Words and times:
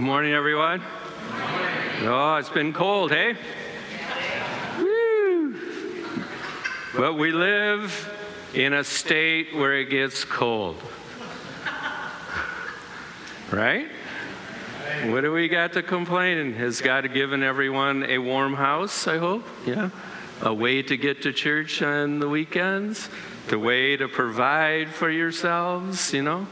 Good 0.00 0.06
morning, 0.06 0.32
everyone. 0.32 0.80
Oh, 2.04 2.36
it's 2.36 2.48
been 2.48 2.72
cold, 2.72 3.10
hey? 3.10 3.36
Woo! 4.78 5.54
But 6.96 7.18
we 7.18 7.32
live 7.32 8.10
in 8.54 8.72
a 8.72 8.82
state 8.82 9.54
where 9.54 9.74
it 9.74 9.90
gets 9.90 10.24
cold. 10.24 10.82
Right? 13.50 13.88
What 15.04 15.20
do 15.20 15.32
we 15.32 15.48
got 15.48 15.74
to 15.74 15.82
complain? 15.82 16.54
Has 16.54 16.80
God 16.80 17.12
given 17.12 17.42
everyone 17.42 18.04
a 18.04 18.16
warm 18.16 18.54
house, 18.54 19.06
I 19.06 19.18
hope? 19.18 19.46
Yeah? 19.66 19.90
A 20.40 20.54
way 20.54 20.80
to 20.80 20.96
get 20.96 21.20
to 21.24 21.32
church 21.34 21.82
on 21.82 22.20
the 22.20 22.28
weekends? 22.30 23.10
The 23.48 23.58
way 23.58 23.98
to 23.98 24.08
provide 24.08 24.88
for 24.88 25.10
yourselves, 25.10 26.14
you 26.14 26.22
know? 26.22 26.46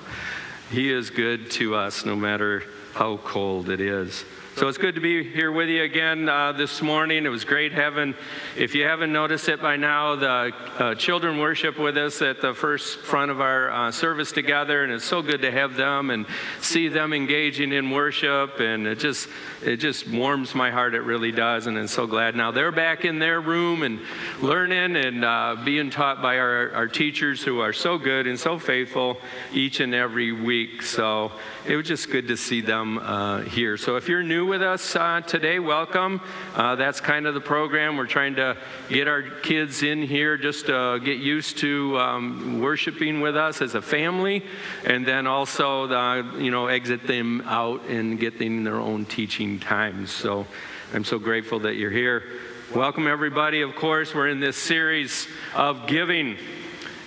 He 0.71 0.93
is 0.93 1.09
good 1.09 1.51
to 1.53 1.77
us 1.77 2.05
no 2.05 2.15
matter 2.15 2.63
how 2.99 3.17
cold 3.19 3.69
it 3.69 3.81
is. 3.81 4.25
So 4.59 4.67
it's 4.67 4.77
good 4.77 4.97
to 4.97 5.01
be 5.01 5.23
here 5.23 5.53
with 5.53 5.69
you 5.69 5.85
again 5.85 6.29
uh, 6.29 6.51
this 6.51 6.83
morning. 6.83 7.25
It 7.25 7.29
was 7.29 7.45
great 7.45 7.71
having, 7.71 8.17
if 8.57 8.75
you 8.75 8.83
haven't 8.83 9.13
noticed 9.13 9.49
it 9.49 9.63
by 9.63 9.77
now, 9.77 10.17
the 10.17 10.53
uh, 10.81 10.95
children 10.97 11.39
worship 11.39 11.79
with 11.79 11.97
us 11.97 12.21
at 12.23 12.41
the 12.41 12.53
first 12.53 12.99
front 12.99 13.31
of 13.31 13.41
our 13.41 13.71
uh, 13.71 13.93
service 13.93 14.33
together, 14.33 14.83
and 14.83 14.93
it's 14.93 15.05
so 15.05 15.23
good 15.23 15.43
to 15.43 15.53
have 15.53 15.77
them 15.77 16.11
and 16.11 16.27
see 16.61 16.89
them 16.89 17.13
engaging 17.13 17.71
in 17.71 17.93
worship, 17.93 18.59
and 18.59 18.89
it 18.89 18.99
just 18.99 19.29
it 19.65 19.77
just 19.77 20.09
warms 20.09 20.57
my 20.57 20.73
heart. 20.73 20.95
It 20.95 21.03
really 21.03 21.31
does, 21.31 21.69
and 21.69 21.79
I'm 21.79 21.87
so 21.87 22.09
glad 22.09 22.35
now 22.35 22.51
they're 22.51 22.73
back 22.73 23.05
in 23.05 23.21
their 23.21 23.41
room 23.41 23.85
and 23.85 24.01
learning 24.41 24.97
and 24.97 25.25
uh, 25.25 25.57
being 25.65 25.89
taught 25.89 26.21
by 26.21 26.37
our, 26.37 26.73
our 26.73 26.89
teachers 26.89 27.45
who 27.45 27.61
are 27.61 27.73
so 27.73 27.97
good 27.97 28.27
and 28.27 28.39
so 28.39 28.59
faithful 28.59 29.19
each 29.53 29.79
and 29.79 29.95
every 29.95 30.33
week. 30.33 30.83
So 30.83 31.31
it 31.65 31.77
was 31.77 31.87
just 31.87 32.11
good 32.11 32.27
to 32.27 32.37
see 32.37 32.61
them 32.61 32.99
uh, 32.99 33.43
here. 33.43 33.77
So 33.77 33.95
if 33.95 34.09
you're 34.09 34.25
new 34.25 34.48
with 34.49 34.63
us 34.63 34.97
uh, 34.97 35.21
today, 35.21 35.59
welcome. 35.59 36.23
Uh, 36.55 36.75
that's 36.75 37.01
kind 37.01 37.27
of 37.27 37.35
the 37.35 37.41
program. 37.41 37.99
We're 37.99 38.07
trying 38.07 38.37
to 38.37 38.57
get 38.89 39.07
our 39.07 39.23
kids 39.23 39.83
in 39.83 40.03
here 40.03 40.39
just 40.39 40.67
to 40.67 40.99
get 41.05 41.19
used 41.19 41.59
to 41.59 41.99
um, 41.99 42.61
worshiping 42.61 43.21
with 43.21 43.37
us 43.37 43.61
as 43.61 43.75
a 43.75 43.83
family, 43.83 44.43
and 44.87 45.07
then 45.07 45.27
also, 45.27 45.87
the, 45.87 46.39
you 46.39 46.51
know, 46.51 46.67
exit 46.69 47.07
them 47.07 47.43
out 47.43 47.85
and 47.89 48.19
get 48.19 48.39
them 48.39 48.65
their 48.65 48.77
own 48.77 49.05
teaching 49.05 49.61
times. 49.61 50.11
So 50.11 50.47
I'm 50.95 51.05
so 51.05 51.19
grateful 51.19 51.61
that 51.61 51.75
you're 51.75 51.91
here. 51.91 52.25
Welcome, 52.75 53.07
everybody. 53.07 53.61
Of 53.61 53.77
course, 53.77 54.15
we're 54.15 54.29
in 54.29 54.41
this 54.41 54.57
series 54.57 55.29
of 55.55 55.87
giving. 55.87 56.39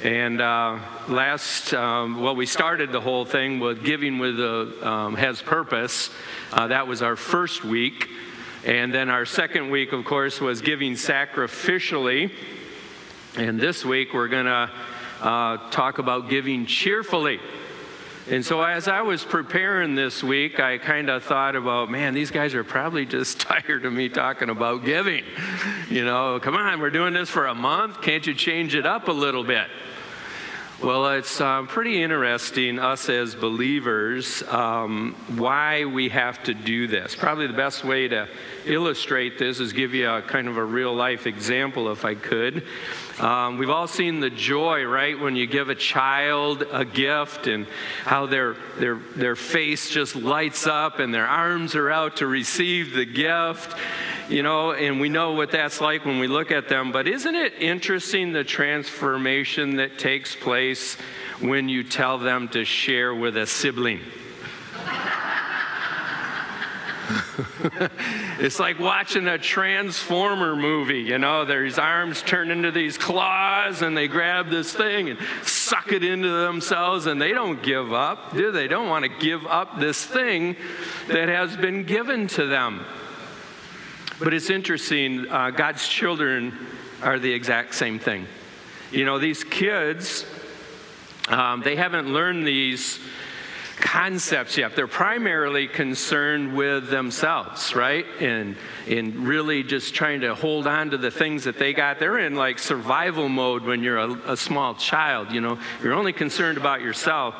And 0.03 0.41
uh, 0.41 0.79
last, 1.09 1.75
um, 1.75 2.23
well, 2.23 2.35
we 2.35 2.47
started 2.47 2.91
the 2.91 2.99
whole 2.99 3.23
thing 3.23 3.59
with 3.59 3.83
giving 3.85 4.17
with 4.17 4.39
a, 4.39 4.87
um, 4.87 5.15
has 5.15 5.43
purpose. 5.43 6.09
Uh, 6.51 6.65
that 6.67 6.87
was 6.87 7.03
our 7.03 7.15
first 7.15 7.63
week. 7.63 8.09
And 8.65 8.91
then 8.91 9.09
our 9.09 9.25
second 9.25 9.69
week, 9.69 9.91
of 9.91 10.03
course, 10.03 10.41
was 10.41 10.61
giving 10.61 10.93
sacrificially. 10.93 12.31
And 13.37 13.59
this 13.59 13.85
week, 13.85 14.11
we're 14.11 14.27
going 14.27 14.47
to 14.47 14.71
uh, 15.21 15.69
talk 15.69 15.99
about 15.99 16.29
giving 16.29 16.65
cheerfully. 16.65 17.39
And 18.27 18.43
so, 18.43 18.61
as 18.61 18.87
I 18.87 19.03
was 19.03 19.23
preparing 19.23 19.93
this 19.93 20.23
week, 20.23 20.59
I 20.59 20.79
kind 20.79 21.09
of 21.11 21.23
thought 21.23 21.55
about, 21.55 21.91
man, 21.91 22.15
these 22.15 22.31
guys 22.31 22.55
are 22.55 22.63
probably 22.63 23.05
just 23.05 23.39
tired 23.41 23.85
of 23.85 23.93
me 23.93 24.09
talking 24.09 24.49
about 24.49 24.83
giving. 24.83 25.23
You 25.89 26.05
know, 26.05 26.39
come 26.39 26.55
on, 26.55 26.79
we're 26.79 26.89
doing 26.89 27.13
this 27.13 27.29
for 27.29 27.45
a 27.45 27.55
month. 27.55 28.01
Can't 28.01 28.25
you 28.25 28.33
change 28.33 28.73
it 28.73 28.87
up 28.87 29.07
a 29.07 29.11
little 29.11 29.43
bit? 29.43 29.67
Well, 30.83 31.11
it's 31.11 31.39
uh, 31.39 31.61
pretty 31.67 32.01
interesting, 32.01 32.79
us 32.79 33.07
as 33.07 33.35
believers, 33.35 34.41
um, 34.47 35.15
why 35.37 35.85
we 35.85 36.09
have 36.09 36.41
to 36.45 36.55
do 36.55 36.87
this. 36.87 37.15
Probably 37.15 37.45
the 37.45 37.53
best 37.53 37.83
way 37.85 38.07
to 38.07 38.27
illustrate 38.65 39.37
this 39.37 39.59
is 39.59 39.73
give 39.73 39.93
you 39.93 40.09
a 40.09 40.21
kind 40.21 40.47
of 40.47 40.57
a 40.57 40.63
real 40.63 40.93
life 40.93 41.27
example, 41.27 41.91
if 41.91 42.05
I 42.05 42.15
could. 42.15 42.65
Um, 43.19 43.57
we've 43.57 43.69
all 43.69 43.87
seen 43.87 44.19
the 44.19 44.29
joy, 44.29 44.83
right, 44.83 45.19
when 45.19 45.35
you 45.35 45.47
give 45.47 45.69
a 45.69 45.75
child 45.75 46.63
a 46.71 46.85
gift 46.85 47.47
and 47.47 47.67
how 48.03 48.25
their, 48.25 48.55
their, 48.79 48.95
their 49.15 49.35
face 49.35 49.89
just 49.89 50.15
lights 50.15 50.67
up 50.67 50.99
and 50.99 51.13
their 51.13 51.27
arms 51.27 51.75
are 51.75 51.89
out 51.89 52.17
to 52.17 52.27
receive 52.27 52.93
the 52.93 53.05
gift 53.05 53.77
you 54.31 54.43
know, 54.43 54.71
and 54.71 55.01
we 55.01 55.09
know 55.09 55.33
what 55.33 55.51
that's 55.51 55.81
like 55.81 56.05
when 56.05 56.17
we 56.17 56.27
look 56.27 56.51
at 56.51 56.69
them. 56.69 56.93
But 56.93 57.05
isn't 57.05 57.35
it 57.35 57.53
interesting 57.59 58.31
the 58.31 58.45
transformation 58.45 59.75
that 59.75 59.99
takes 59.99 60.35
place 60.35 60.95
when 61.41 61.67
you 61.67 61.83
tell 61.83 62.17
them 62.17 62.47
to 62.49 62.63
share 62.63 63.13
with 63.13 63.35
a 63.35 63.45
sibling? 63.45 63.99
it's 68.39 68.59
like 68.59 68.79
watching 68.79 69.27
a 69.27 69.37
Transformer 69.37 70.55
movie, 70.55 71.01
you 71.01 71.17
know, 71.17 71.45
their 71.45 71.69
arms 71.79 72.21
turn 72.21 72.51
into 72.51 72.71
these 72.71 72.97
claws 72.97 73.81
and 73.81 73.95
they 73.95 74.07
grab 74.07 74.49
this 74.49 74.73
thing 74.73 75.09
and 75.09 75.19
suck 75.43 75.91
it 75.91 76.03
into 76.03 76.29
themselves 76.29 77.05
and 77.05 77.21
they 77.21 77.31
don't 77.31 77.61
give 77.63 77.93
up, 77.93 78.33
do 78.33 78.51
they? 78.51 78.61
They 78.61 78.67
don't 78.67 78.89
want 78.89 79.03
to 79.03 79.09
give 79.09 79.45
up 79.47 79.79
this 79.79 80.05
thing 80.05 80.55
that 81.07 81.29
has 81.29 81.57
been 81.57 81.83
given 81.83 82.27
to 82.27 82.45
them. 82.45 82.85
But 84.19 84.35
it's 84.35 84.51
interesting, 84.51 85.27
uh, 85.29 85.49
God's 85.49 85.87
children 85.87 86.55
are 87.01 87.17
the 87.17 87.33
exact 87.33 87.73
same 87.73 87.97
thing. 87.97 88.27
You 88.91 89.03
know, 89.03 89.17
these 89.17 89.43
kids, 89.43 90.25
um, 91.27 91.61
they 91.63 91.75
haven't 91.75 92.13
learned 92.13 92.45
these 92.45 92.99
concepts 93.81 94.57
yet. 94.57 94.75
They're 94.75 94.87
primarily 94.87 95.67
concerned 95.67 96.55
with 96.55 96.89
themselves, 96.89 97.75
right? 97.75 98.05
And 98.19 98.55
in 98.87 99.25
really 99.25 99.63
just 99.63 99.93
trying 99.93 100.21
to 100.21 100.35
hold 100.35 100.67
on 100.67 100.91
to 100.91 100.97
the 100.97 101.11
things 101.11 101.43
that 101.43 101.57
they 101.57 101.73
got. 101.73 101.99
They're 101.99 102.19
in 102.19 102.35
like 102.35 102.59
survival 102.59 103.27
mode 103.27 103.63
when 103.63 103.83
you're 103.83 103.97
a, 103.97 104.11
a 104.33 104.37
small 104.37 104.75
child, 104.75 105.31
you 105.31 105.41
know. 105.41 105.59
You're 105.83 105.93
only 105.93 106.13
concerned 106.13 106.57
about 106.57 106.81
yourself. 106.81 107.35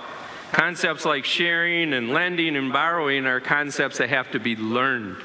Concepts 0.52 1.06
like 1.06 1.24
sharing 1.24 1.94
and 1.94 2.10
lending 2.10 2.58
and 2.58 2.74
borrowing 2.74 3.26
are 3.26 3.40
concepts 3.40 4.00
that 4.00 4.10
have 4.10 4.32
to 4.32 4.40
be 4.40 4.58
learned. 4.58 5.16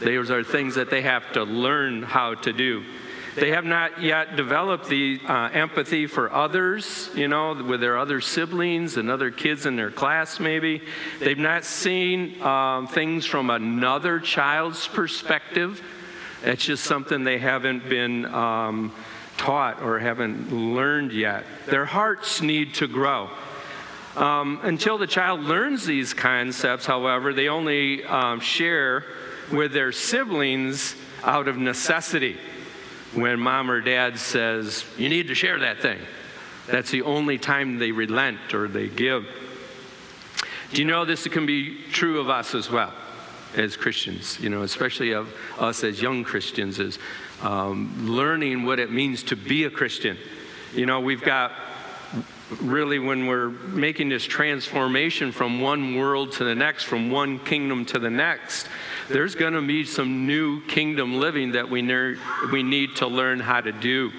Those 0.00 0.30
are 0.30 0.44
things 0.44 0.74
that 0.74 0.90
they 0.90 1.00
have 1.00 1.32
to 1.32 1.44
learn 1.44 2.02
how 2.02 2.34
to 2.34 2.52
do. 2.52 2.84
They 3.36 3.50
have 3.50 3.66
not 3.66 4.00
yet 4.00 4.34
developed 4.34 4.88
the 4.88 5.20
uh, 5.28 5.50
empathy 5.52 6.06
for 6.06 6.32
others, 6.32 7.10
you 7.14 7.28
know, 7.28 7.52
with 7.52 7.82
their 7.82 7.98
other 7.98 8.22
siblings 8.22 8.96
and 8.96 9.10
other 9.10 9.30
kids 9.30 9.66
in 9.66 9.76
their 9.76 9.90
class, 9.90 10.40
maybe. 10.40 10.80
They've 11.20 11.36
not 11.36 11.66
seen 11.66 12.40
um, 12.40 12.86
things 12.86 13.26
from 13.26 13.50
another 13.50 14.20
child's 14.20 14.88
perspective. 14.88 15.82
It's 16.44 16.64
just 16.64 16.84
something 16.84 17.24
they 17.24 17.38
haven't 17.38 17.86
been 17.90 18.24
um, 18.24 18.94
taught 19.36 19.82
or 19.82 19.98
haven't 19.98 20.50
learned 20.50 21.12
yet. 21.12 21.44
Their 21.66 21.84
hearts 21.84 22.40
need 22.40 22.72
to 22.76 22.88
grow. 22.88 23.28
Um, 24.16 24.60
until 24.62 24.96
the 24.96 25.06
child 25.06 25.40
learns 25.42 25.84
these 25.84 26.14
concepts, 26.14 26.86
however, 26.86 27.34
they 27.34 27.48
only 27.48 28.02
um, 28.04 28.40
share 28.40 29.04
with 29.52 29.74
their 29.74 29.92
siblings 29.92 30.96
out 31.22 31.48
of 31.48 31.58
necessity. 31.58 32.38
When 33.16 33.40
mom 33.40 33.70
or 33.70 33.80
dad 33.80 34.18
says, 34.18 34.84
You 34.98 35.08
need 35.08 35.28
to 35.28 35.34
share 35.34 35.58
that 35.60 35.80
thing, 35.80 35.98
that's 36.66 36.90
the 36.90 37.02
only 37.02 37.38
time 37.38 37.78
they 37.78 37.90
relent 37.90 38.52
or 38.52 38.68
they 38.68 38.88
give. 38.88 39.26
Do 40.72 40.82
you 40.82 40.84
know 40.86 41.06
this 41.06 41.26
can 41.26 41.46
be 41.46 41.80
true 41.92 42.20
of 42.20 42.28
us 42.28 42.54
as 42.54 42.70
well 42.70 42.92
as 43.56 43.74
Christians, 43.74 44.38
you 44.38 44.50
know, 44.50 44.62
especially 44.62 45.12
of 45.12 45.32
us 45.58 45.82
as 45.82 46.02
young 46.02 46.24
Christians, 46.24 46.78
is 46.78 46.98
um, 47.40 48.06
learning 48.06 48.64
what 48.64 48.78
it 48.78 48.92
means 48.92 49.22
to 49.24 49.36
be 49.36 49.64
a 49.64 49.70
Christian. 49.70 50.18
You 50.74 50.84
know, 50.84 51.00
we've 51.00 51.22
got 51.22 51.52
really 52.60 52.98
when 52.98 53.26
we're 53.26 53.50
making 53.50 54.08
this 54.08 54.24
transformation 54.24 55.32
from 55.32 55.60
one 55.60 55.96
world 55.96 56.32
to 56.32 56.44
the 56.44 56.54
next, 56.54 56.84
from 56.84 57.10
one 57.10 57.38
kingdom 57.40 57.84
to 57.86 57.98
the 57.98 58.10
next, 58.10 58.68
there's 59.08 59.34
going 59.34 59.54
to 59.54 59.62
be 59.62 59.84
some 59.84 60.26
new 60.26 60.64
kingdom 60.66 61.18
living 61.18 61.52
that 61.52 61.68
we, 61.68 61.82
ner- 61.82 62.16
we 62.52 62.62
need 62.62 62.96
to 62.96 63.06
learn 63.06 63.40
how 63.40 63.60
to 63.60 63.72
do. 63.72 64.12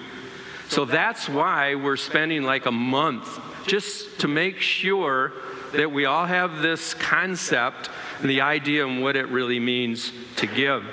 So 0.68 0.84
that's 0.84 1.28
why 1.28 1.74
we're 1.74 1.96
spending 1.96 2.42
like 2.42 2.66
a 2.66 2.72
month 2.72 3.40
just 3.66 4.20
to 4.20 4.28
make 4.28 4.60
sure 4.60 5.32
that 5.72 5.90
we 5.90 6.04
all 6.04 6.26
have 6.26 6.60
this 6.62 6.94
concept 6.94 7.90
and 8.20 8.28
the 8.28 8.42
idea 8.42 8.86
and 8.86 9.02
what 9.02 9.16
it 9.16 9.28
really 9.28 9.60
means 9.60 10.12
to 10.36 10.46
give. 10.46 10.84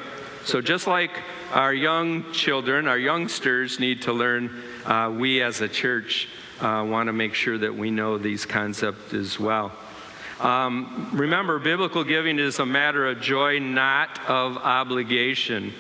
So 0.45 0.61
just 0.61 0.87
like 0.87 1.11
our 1.51 1.73
young 1.73 2.31
children, 2.31 2.87
our 2.87 2.97
youngsters 2.97 3.79
need 3.79 4.03
to 4.03 4.13
learn, 4.13 4.63
uh, 4.85 5.13
we 5.15 5.41
as 5.41 5.61
a 5.61 5.67
church 5.67 6.29
uh, 6.61 6.85
want 6.87 7.07
to 7.07 7.13
make 7.13 7.33
sure 7.33 7.57
that 7.57 7.75
we 7.75 7.91
know 7.91 8.17
these 8.17 8.45
concepts 8.45 9.13
as 9.13 9.39
well. 9.39 9.71
Um, 10.39 11.09
remember, 11.13 11.59
biblical 11.59 12.03
giving 12.03 12.39
is 12.39 12.59
a 12.59 12.65
matter 12.65 13.07
of 13.07 13.21
joy, 13.21 13.59
not 13.59 14.19
of 14.27 14.57
obligation. 14.57 15.73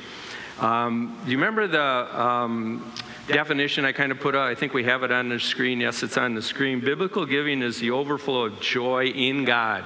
Um, 0.59 1.19
do 1.25 1.31
you 1.31 1.37
remember 1.37 1.67
the 1.67 2.21
um, 2.21 2.93
definition 3.27 3.83
I 3.83 3.91
kind 3.91 4.11
of 4.11 4.19
put 4.19 4.35
out? 4.35 4.47
I 4.47 4.55
think 4.55 4.73
we 4.73 4.85
have 4.85 5.03
it 5.03 5.11
on 5.11 5.27
the 5.27 5.39
screen. 5.39 5.81
Yes, 5.81 6.03
it's 6.03 6.17
on 6.17 6.35
the 6.35 6.41
screen. 6.41 6.79
Biblical 6.79 7.25
giving 7.25 7.61
is 7.61 7.79
the 7.79 7.91
overflow 7.91 8.45
of 8.45 8.61
joy 8.61 9.07
in 9.07 9.43
God 9.43 9.83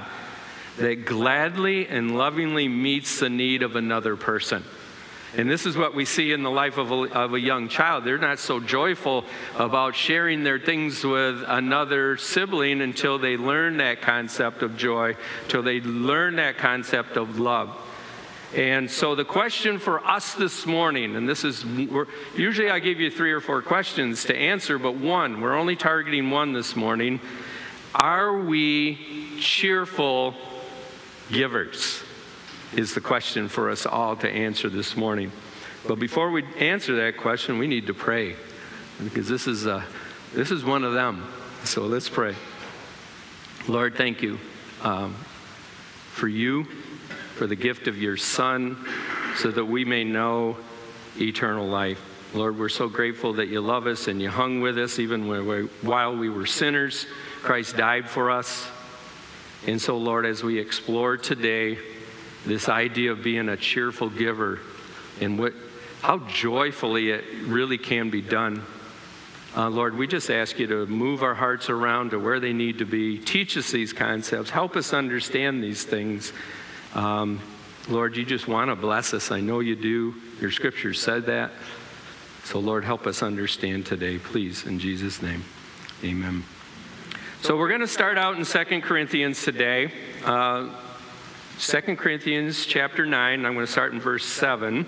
that 0.78 1.06
gladly 1.06 1.88
and 1.88 2.18
lovingly 2.18 2.68
meets 2.68 3.20
the 3.20 3.30
need 3.30 3.64
of 3.64 3.76
another 3.76 4.16
person. 4.16 4.64
And 5.38 5.50
this 5.50 5.68
is 5.68 5.78
what 5.78 5.94
we 5.94 6.06
see 6.06 6.32
in 6.32 6.42
the 6.42 6.50
life 6.50 6.78
of 6.78 6.92
a, 6.92 6.96
of 6.96 7.34
a, 7.34 7.40
young 7.40 7.70
child. 7.70 8.04
They're 8.04 8.18
not 8.18 8.40
so 8.40 8.60
joyful 8.60 9.26
about 9.56 9.96
sharing 9.96 10.44
their 10.44 10.58
things 10.58 11.04
with 11.04 11.44
another 11.48 12.18
sibling 12.18 12.82
until 12.82 13.20
they 13.20 13.38
learn 13.38 13.78
that 13.78 14.02
concept 14.02 14.64
of 14.64 14.76
joy, 14.76 15.16
until 15.44 15.62
they 15.62 15.82
learn 15.82 16.38
that 16.38 16.58
concept 16.58 17.16
of 17.16 17.40
love. 17.40 17.78
And 18.56 18.90
so 18.90 19.14
the 19.14 19.26
question 19.26 19.78
for 19.78 20.04
us 20.04 20.34
this 20.34 20.66
morning, 20.66 21.16
and 21.16 21.30
this 21.30 21.44
is 21.44 21.64
usually 22.36 22.72
I 22.72 22.80
give 22.80 23.00
you 23.00 23.12
three 23.12 23.32
or 23.32 23.42
four 23.42 23.62
questions 23.62 24.26
to 24.26 24.36
answer, 24.36 24.80
but 24.80 24.96
one, 24.96 25.42
we're 25.42 25.56
only 25.56 25.76
targeting 25.76 26.32
one 26.32 26.54
this 26.54 26.76
morning. 26.76 27.22
Are 27.94 28.36
we 28.36 29.38
cheerful 29.40 30.34
givers? 31.32 32.04
Is 32.76 32.94
the 32.94 33.02
question 33.02 33.48
for 33.48 33.72
us 33.72 33.88
all 33.88 34.16
to 34.18 34.30
answer 34.30 34.70
this 34.70 34.96
morning. 34.96 35.32
But 35.88 35.98
before 35.98 36.30
we 36.30 36.44
answer 36.60 36.98
that 36.98 37.18
question, 37.18 37.58
we 37.58 37.66
need 37.66 37.88
to 37.88 37.96
pray 37.96 38.36
because 39.04 39.28
this 39.28 39.48
is, 39.48 39.66
uh, 39.66 39.84
this 40.36 40.52
is 40.52 40.64
one 40.64 40.84
of 40.84 40.94
them. 40.94 41.28
So 41.64 41.82
let's 41.82 42.10
pray. 42.10 42.36
Lord, 43.68 43.96
thank 43.96 44.22
you 44.22 44.38
um, 44.84 45.16
for 46.12 46.28
you 46.28 46.66
for 47.36 47.48
the 47.48 47.56
gift 47.56 47.88
of 47.88 47.98
your 47.98 48.18
Son 48.18 48.78
so 49.38 49.50
that 49.50 49.66
we 49.66 49.84
may 49.84 50.04
know 50.04 50.56
eternal 51.20 51.68
life. 51.68 52.00
Lord, 52.36 52.60
we're 52.60 52.70
so 52.70 52.88
grateful 52.88 53.34
that 53.34 53.48
you 53.48 53.62
love 53.62 53.88
us 53.88 54.08
and 54.08 54.22
you 54.22 54.30
hung 54.30 54.62
with 54.62 54.78
us 54.78 55.00
even 55.00 55.28
while 55.82 56.16
we 56.16 56.30
were 56.30 56.46
sinners. 56.46 57.08
Christ 57.42 57.78
died 57.78 58.08
for 58.08 58.30
us. 58.30 58.68
And 59.66 59.82
so, 59.82 59.98
Lord, 59.98 60.28
as 60.28 60.44
we 60.44 60.60
explore 60.60 61.18
today 61.18 61.80
this 62.46 62.70
idea 62.70 63.12
of 63.12 63.24
being 63.24 63.50
a 63.50 63.58
cheerful 63.58 64.10
giver 64.10 64.60
and 65.22 65.38
what, 65.38 65.54
how 66.02 66.20
joyfully 66.20 67.12
it 67.12 67.26
really 67.44 67.78
can 67.78 68.10
be 68.10 68.22
done, 68.22 68.64
uh, 69.58 69.68
Lord, 69.68 69.98
we 69.98 70.06
just 70.06 70.30
ask 70.30 70.60
you 70.60 70.68
to 70.68 70.86
move 70.86 71.24
our 71.24 71.34
hearts 71.34 71.70
around 71.70 72.12
to 72.12 72.20
where 72.20 72.40
they 72.40 72.54
need 72.54 72.78
to 72.78 72.86
be. 72.86 73.18
Teach 73.18 73.58
us 73.58 73.72
these 73.72 73.94
concepts. 73.94 74.52
Help 74.52 74.76
us 74.76 74.94
understand 74.94 75.64
these 75.64 75.84
things. 75.84 76.34
Um, 76.94 77.42
Lord, 77.88 78.16
you 78.16 78.24
just 78.24 78.48
want 78.48 78.70
to 78.70 78.76
bless 78.76 79.14
us. 79.14 79.32
I 79.32 79.42
know 79.42 79.60
you 79.60 79.76
do. 79.76 80.14
Your 80.40 80.52
scripture 80.52 80.94
said 80.94 81.26
that. 81.26 81.52
So, 82.44 82.60
Lord, 82.60 82.84
help 82.84 83.08
us 83.08 83.24
understand 83.24 83.88
today, 83.88 84.20
please, 84.20 84.66
in 84.66 84.80
Jesus' 84.80 85.22
name. 85.22 85.44
Amen. 86.04 86.44
So, 87.42 87.58
we're 87.58 87.70
going 87.70 87.82
to 87.82 87.88
start 87.88 88.18
out 88.18 88.38
in 88.38 88.46
2 88.46 88.82
Corinthians 88.82 89.44
today. 89.44 89.92
Uh, 90.24 90.70
2 91.60 91.98
Corinthians 91.98 92.66
chapter 92.66 93.06
9. 93.06 93.46
I'm 93.46 93.54
going 93.54 93.66
to 93.66 93.72
start 93.72 93.92
in 93.92 94.00
verse 94.00 94.26
7. 94.26 94.88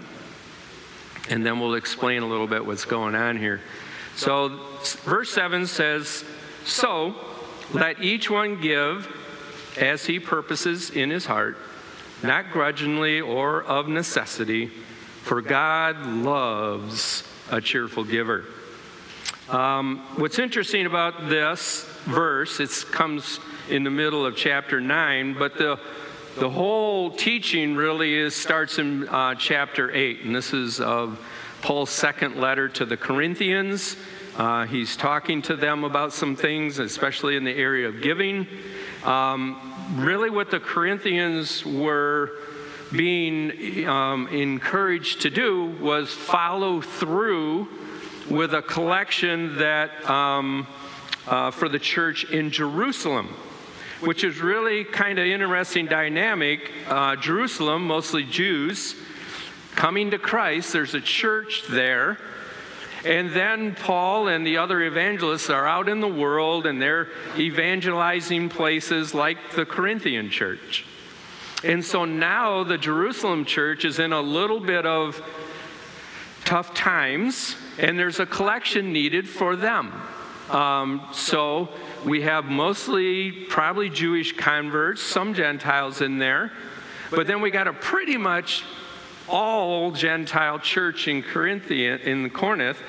And 1.30 1.46
then 1.46 1.60
we'll 1.60 1.74
explain 1.74 2.24
a 2.24 2.26
little 2.26 2.48
bit 2.48 2.66
what's 2.66 2.86
going 2.86 3.14
on 3.14 3.36
here. 3.36 3.60
So, 4.16 4.58
verse 5.04 5.34
7 5.34 5.68
says, 5.68 6.24
So 6.64 7.14
let 7.74 8.02
each 8.02 8.30
one 8.30 8.62
give 8.62 9.06
as 9.82 10.06
he 10.06 10.18
purposes 10.18 10.92
in 10.92 11.10
his 11.10 11.26
heart 11.26 11.58
not 12.24 12.52
grudgingly 12.52 13.20
or 13.20 13.64
of 13.64 13.90
necessity, 13.90 14.68
for 15.24 15.42
God 15.42 16.06
loves 16.06 17.28
a 17.50 17.60
cheerful 17.60 18.06
giver. 18.06 18.46
Um, 19.50 20.06
what's 20.16 20.40
interesting 20.40 20.86
about 20.86 21.28
this 21.28 21.84
verse, 22.06 22.62
it 22.62 22.86
comes 22.92 23.42
in 23.70 23.84
the 23.84 23.90
middle 23.90 24.26
of 24.26 24.38
chapter 24.38 24.80
9, 24.80 25.34
but 25.38 25.58
the, 25.58 25.78
the 26.38 26.50
whole 26.50 27.12
teaching 27.12 27.76
really 27.76 28.16
is, 28.16 28.34
starts 28.36 28.80
in 28.80 29.08
uh, 29.10 29.36
chapter 29.36 29.94
8, 29.94 30.22
and 30.22 30.36
this 30.36 30.54
is 30.54 30.80
of 30.80 31.20
Paul's 31.62 31.90
second 31.90 32.38
letter 32.38 32.70
to 32.70 32.86
the 32.86 32.96
Corinthians. 32.96 33.98
Uh, 34.38 34.66
he's 34.66 34.96
talking 34.96 35.42
to 35.42 35.58
them 35.58 35.84
about 35.84 36.14
some 36.14 36.38
things, 36.38 36.80
especially 36.80 37.36
in 37.36 37.44
the 37.44 37.52
area 37.52 37.88
of 37.88 38.02
giving. 38.02 38.48
Um, 39.04 39.76
really 39.96 40.30
what 40.30 40.52
the 40.52 40.60
Corinthians 40.60 41.66
were 41.66 42.32
being 42.94 43.86
um, 43.88 44.28
encouraged 44.30 45.22
to 45.22 45.30
do 45.30 45.66
was 45.82 46.14
follow 46.14 46.80
through 46.80 47.68
with 48.30 48.54
a 48.54 48.62
collection 48.62 49.58
that 49.58 50.10
um, 50.10 50.66
uh, 51.28 51.52
for 51.52 51.68
the 51.68 51.80
church 51.80 52.24
in 52.32 52.52
Jerusalem, 52.52 53.36
which 54.02 54.24
is 54.24 54.40
really 54.42 54.84
kind 54.84 55.18
of 55.18 55.26
interesting 55.26 55.86
dynamic. 55.86 56.72
Uh, 56.88 57.16
Jerusalem, 57.16 57.88
mostly 57.88 58.24
Jews, 58.24 58.96
coming 59.76 60.12
to 60.12 60.20
Christ. 60.20 60.74
There's 60.74 60.94
a 60.94 61.02
church 61.02 61.64
there 61.70 62.18
and 63.04 63.32
then 63.32 63.74
Paul 63.74 64.28
and 64.28 64.46
the 64.46 64.58
other 64.58 64.82
evangelists 64.82 65.50
are 65.50 65.68
out 65.68 65.90
in 65.90 66.02
the 66.02 66.08
world 66.08 66.68
and 66.68 66.82
they're 66.82 67.08
evangelizing 67.36 68.50
places 68.50 69.14
like 69.14 69.38
the 69.56 69.66
Corinthian 69.66 70.30
church. 70.30 70.86
And 71.64 71.84
so 71.84 72.06
now 72.06 72.64
the 72.64 72.78
Jerusalem 72.78 73.46
church 73.46 73.86
is 73.86 74.00
in 74.00 74.14
a 74.14 74.22
little 74.22 74.60
bit 74.60 74.86
of 74.86 75.22
tough 76.46 76.74
times, 76.74 77.56
and 77.78 77.98
there's 77.98 78.20
a 78.20 78.26
collection 78.26 78.92
needed 78.92 79.30
for 79.30 79.56
them. 79.56 79.92
Um, 80.52 81.08
so 81.14 81.70
we 82.06 82.22
have 82.24 82.46
mostly 82.46 83.32
probably 83.32 83.90
Jewish 83.90 84.36
converts, 84.36 85.02
some 85.02 85.34
Gentiles 85.34 86.02
in 86.02 86.20
there, 86.20 86.52
but 87.10 87.26
then 87.26 87.42
we 87.42 87.52
got 87.52 87.68
a 87.68 87.74
pretty 87.74 88.18
much 88.18 88.64
all 89.30 89.92
Gentile 89.92 90.60
church 90.60 91.08
in 91.08 91.24
Corinthian 91.24 92.00
in 92.02 92.30
Corinth 92.30 92.82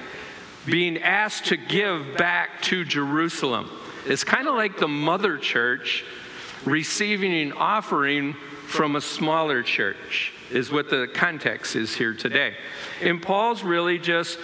being 0.67 0.99
asked 0.99 1.47
to 1.47 1.57
give 1.57 2.17
back 2.17 2.63
to 2.63 2.85
Jerusalem. 2.85 3.71
It's 4.07 4.25
kind 4.25 4.49
of 4.49 4.55
like 4.55 4.79
the 4.79 4.89
mother 4.89 5.39
church 5.39 6.05
receiving 6.65 7.33
an 7.33 7.53
offering 7.53 8.35
from 8.67 8.97
a 8.97 9.01
smaller 9.01 9.63
church, 9.63 10.33
is 10.51 10.73
what 10.73 10.89
the 10.89 11.09
context 11.15 11.77
is 11.77 11.95
here 11.95 12.15
today. 12.15 12.55
And 13.03 13.21
Paul's 13.21 13.63
really 13.63 13.99
just 13.99 14.39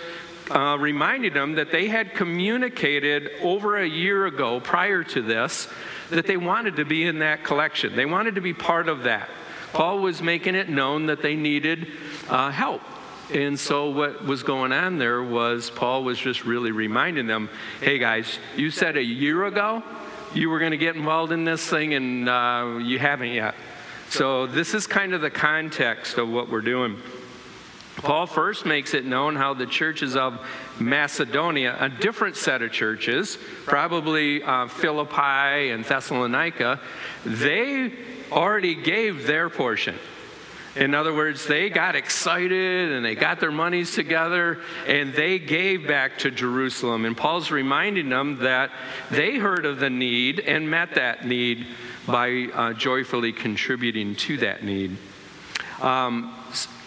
uh, 0.50 0.76
reminded 0.78 1.34
them 1.34 1.54
that 1.54 1.70
they 1.70 1.88
had 1.88 2.14
communicated 2.14 3.30
over 3.42 3.76
a 3.76 3.86
year 3.86 4.26
ago, 4.26 4.60
prior 4.60 5.04
to 5.04 5.22
this, 5.22 5.68
that 6.10 6.26
they 6.26 6.36
wanted 6.36 6.76
to 6.76 6.84
be 6.84 7.04
in 7.04 7.18
that 7.18 7.44
collection. 7.44 7.94
They 7.94 8.06
wanted 8.06 8.36
to 8.36 8.40
be 8.40 8.54
part 8.54 8.88
of 8.88 9.02
that. 9.02 9.28
Paul 9.72 9.98
was 9.98 10.22
making 10.22 10.54
it 10.54 10.68
known 10.68 11.06
that 11.06 11.22
they 11.22 11.36
needed 11.36 11.88
uh, 12.28 12.50
help. 12.50 12.80
And 13.32 13.60
so, 13.60 13.90
what 13.90 14.24
was 14.24 14.42
going 14.42 14.72
on 14.72 14.96
there 14.96 15.22
was 15.22 15.68
Paul 15.68 16.02
was 16.02 16.18
just 16.18 16.46
really 16.46 16.70
reminding 16.70 17.26
them 17.26 17.50
hey, 17.82 17.98
guys, 17.98 18.38
you 18.56 18.70
said 18.70 18.96
a 18.96 19.02
year 19.02 19.44
ago 19.44 19.82
you 20.34 20.48
were 20.48 20.58
going 20.58 20.70
to 20.72 20.78
get 20.78 20.96
involved 20.96 21.32
in 21.32 21.44
this 21.44 21.66
thing, 21.68 21.94
and 21.94 22.28
uh, 22.28 22.78
you 22.80 22.98
haven't 22.98 23.32
yet. 23.32 23.54
So, 24.08 24.46
this 24.46 24.72
is 24.72 24.86
kind 24.86 25.12
of 25.12 25.20
the 25.20 25.30
context 25.30 26.16
of 26.16 26.30
what 26.30 26.48
we're 26.50 26.62
doing. 26.62 27.02
Paul 27.98 28.26
first 28.26 28.64
makes 28.64 28.94
it 28.94 29.04
known 29.04 29.34
how 29.34 29.54
the 29.54 29.66
churches 29.66 30.14
of 30.14 30.38
Macedonia, 30.78 31.76
a 31.80 31.88
different 31.88 32.36
set 32.36 32.62
of 32.62 32.70
churches, 32.70 33.36
probably 33.66 34.42
uh, 34.42 34.68
Philippi 34.68 35.70
and 35.70 35.84
Thessalonica, 35.84 36.80
they 37.26 37.92
already 38.30 38.76
gave 38.76 39.26
their 39.26 39.50
portion. 39.50 39.96
In 40.76 40.94
other 40.94 41.12
words, 41.12 41.46
they 41.46 41.70
got 41.70 41.96
excited 41.96 42.92
and 42.92 43.04
they 43.04 43.16
got 43.16 43.40
their 43.40 43.50
monies 43.50 43.96
together 43.96 44.60
and 44.86 45.12
they 45.12 45.40
gave 45.40 45.88
back 45.88 46.18
to 46.18 46.30
Jerusalem. 46.30 47.04
And 47.04 47.16
Paul's 47.16 47.50
reminding 47.50 48.10
them 48.10 48.38
that 48.38 48.70
they 49.10 49.38
heard 49.38 49.66
of 49.66 49.80
the 49.80 49.90
need 49.90 50.38
and 50.38 50.70
met 50.70 50.94
that 50.94 51.26
need 51.26 51.66
by 52.06 52.48
uh, 52.54 52.72
joyfully 52.74 53.32
contributing 53.32 54.14
to 54.16 54.36
that 54.38 54.62
need. 54.62 54.96
Um, 55.80 56.32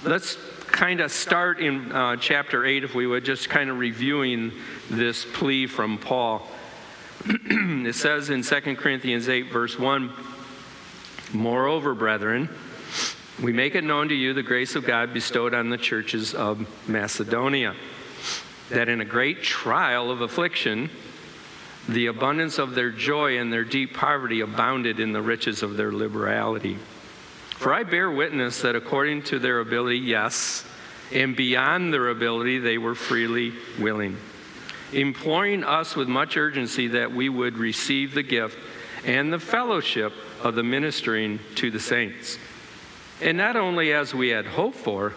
let's 0.04 0.38
kind 0.72 1.02
of 1.02 1.12
start 1.12 1.60
in 1.60 1.92
uh, 1.92 2.16
chapter 2.18 2.66
8, 2.66 2.84
if 2.84 2.96
we 2.96 3.06
would, 3.06 3.26
just 3.26 3.50
kind 3.50 3.70
of 3.70 3.78
reviewing 3.78 4.52
this 4.90 5.26
plea 5.26 5.68
from 5.68 5.98
Paul. 5.98 6.48
it 7.26 7.96
says 7.96 8.30
in 8.30 8.42
2 8.42 8.76
Corinthians 8.76 9.30
8, 9.30 9.52
verse 9.52 9.78
1 9.78 10.12
Moreover, 11.34 11.94
brethren, 11.94 12.50
we 13.42 13.54
make 13.54 13.76
it 13.76 13.84
known 13.84 14.10
to 14.10 14.16
you 14.16 14.34
the 14.34 14.44
grace 14.44 14.76
of 14.76 14.86
God 14.86 15.14
bestowed 15.14 15.54
on 15.54 15.70
the 15.70 15.78
churches 15.78 16.34
of 16.34 16.68
Macedonia, 16.88 17.76
that 18.70 18.90
in 18.90 19.02
a 19.02 19.06
great 19.06 19.42
trial 19.42 20.12
of 20.12 20.22
affliction, 20.22 20.90
the 21.88 22.08
abundance 22.08 22.60
of 22.60 22.76
their 22.76 22.92
joy 22.92 23.38
and 23.38 23.52
their 23.52 23.64
deep 23.64 23.94
poverty 23.94 24.42
abounded 24.42 25.00
in 25.00 25.14
the 25.14 25.22
riches 25.22 25.64
of 25.64 25.78
their 25.78 25.92
liberality. 25.92 26.78
For 27.62 27.72
I 27.72 27.84
bear 27.84 28.10
witness 28.10 28.64
that 28.64 28.76
according 28.76 29.22
to 29.26 29.38
their 29.38 29.60
ability, 29.60 30.00
yes, 30.00 30.66
and 31.14 31.36
beyond 31.36 31.94
their 31.94 32.10
ability, 32.10 32.58
they 32.58 32.80
were 32.80 32.96
freely 32.96 33.54
willing, 33.78 34.18
imploring 34.94 35.64
us 35.64 35.96
with 35.96 36.08
much 36.08 36.38
urgency 36.38 36.88
that 36.88 37.12
we 37.12 37.30
would 37.30 37.60
receive 37.60 38.16
the 38.16 38.24
gift 38.24 38.58
and 39.06 39.32
the 39.32 39.38
fellowship 39.38 40.12
of 40.42 40.56
the 40.56 40.64
ministering 40.64 41.40
to 41.54 41.70
the 41.70 41.80
saints. 41.80 42.40
And 43.22 43.38
not 43.38 43.56
only 43.56 43.94
as 43.94 44.12
we 44.12 44.30
had 44.30 44.48
hoped 44.48 44.78
for, 44.78 45.14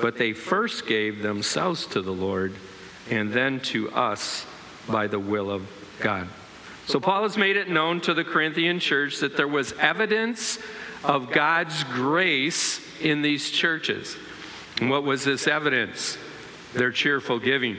but 0.00 0.16
they 0.16 0.32
first 0.32 0.86
gave 0.86 1.22
themselves 1.22 1.86
to 1.86 2.02
the 2.02 2.12
Lord 2.12 2.54
and 3.10 3.32
then 3.32 3.58
to 3.62 3.90
us 3.90 4.46
by 4.88 5.08
the 5.08 5.18
will 5.18 5.50
of 5.50 5.68
God. 5.98 6.28
So 6.86 7.00
Paul 7.00 7.24
has 7.24 7.36
made 7.36 7.56
it 7.56 7.68
known 7.68 8.00
to 8.02 8.14
the 8.14 8.24
Corinthian 8.24 8.78
church 8.78 9.18
that 9.18 9.36
there 9.36 9.48
was 9.48 9.72
evidence 9.72 10.60
of 11.02 11.32
God's 11.32 11.84
grace 11.84 12.80
in 13.00 13.22
these 13.22 13.50
churches. 13.50 14.16
And 14.80 14.90
what 14.90 15.04
was 15.04 15.24
this 15.24 15.46
evidence? 15.46 16.18
Their 16.74 16.90
cheerful 16.90 17.38
giving. 17.38 17.76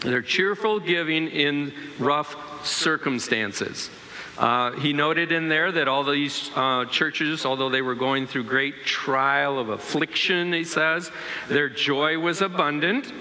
Their 0.00 0.22
cheerful 0.22 0.80
giving 0.80 1.28
in 1.28 1.72
rough 1.98 2.66
circumstances. 2.66 3.90
Uh, 4.38 4.72
he 4.72 4.92
noted 4.92 5.30
in 5.30 5.48
there 5.48 5.70
that 5.70 5.88
all 5.88 6.04
these 6.04 6.50
uh, 6.56 6.86
churches, 6.86 7.44
although 7.44 7.68
they 7.68 7.82
were 7.82 7.94
going 7.94 8.26
through 8.26 8.44
great 8.44 8.84
trial 8.84 9.58
of 9.58 9.68
affliction, 9.68 10.52
he 10.52 10.64
says, 10.64 11.10
their 11.48 11.68
joy 11.68 12.18
was 12.18 12.40
abundant. 12.40 13.12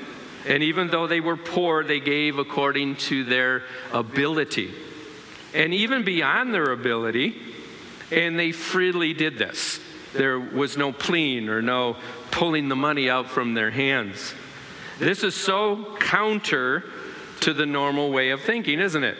And 0.48 0.64
even 0.64 0.88
though 0.88 1.08
they 1.08 1.20
were 1.20 1.38
poor, 1.38 1.84
they 1.84 2.00
gave 2.00 2.40
according 2.40 2.96
to 2.96 3.24
their 3.24 3.64
ability. 3.92 4.74
And 5.54 5.74
even 5.74 6.04
beyond 6.04 6.54
their 6.54 6.72
ability, 6.72 7.40
and 8.12 8.38
they 8.38 8.52
freely 8.52 9.14
did 9.14 9.38
this. 9.38 9.80
There 10.14 10.40
was 10.40 10.78
no 10.78 10.92
pleading 10.92 11.50
or 11.50 11.62
no 11.62 11.96
pulling 12.32 12.70
the 12.70 12.76
money 12.76 13.10
out 13.10 13.28
from 13.28 13.54
their 13.54 13.72
hands. 13.72 14.34
This 15.00 15.24
is 15.24 15.36
so 15.36 15.98
counter 16.00 16.84
to 17.42 17.54
the 17.54 17.66
normal 17.66 18.12
way 18.12 18.30
of 18.30 18.42
thinking, 18.42 18.80
isn't 18.80 19.04
it? 19.04 19.18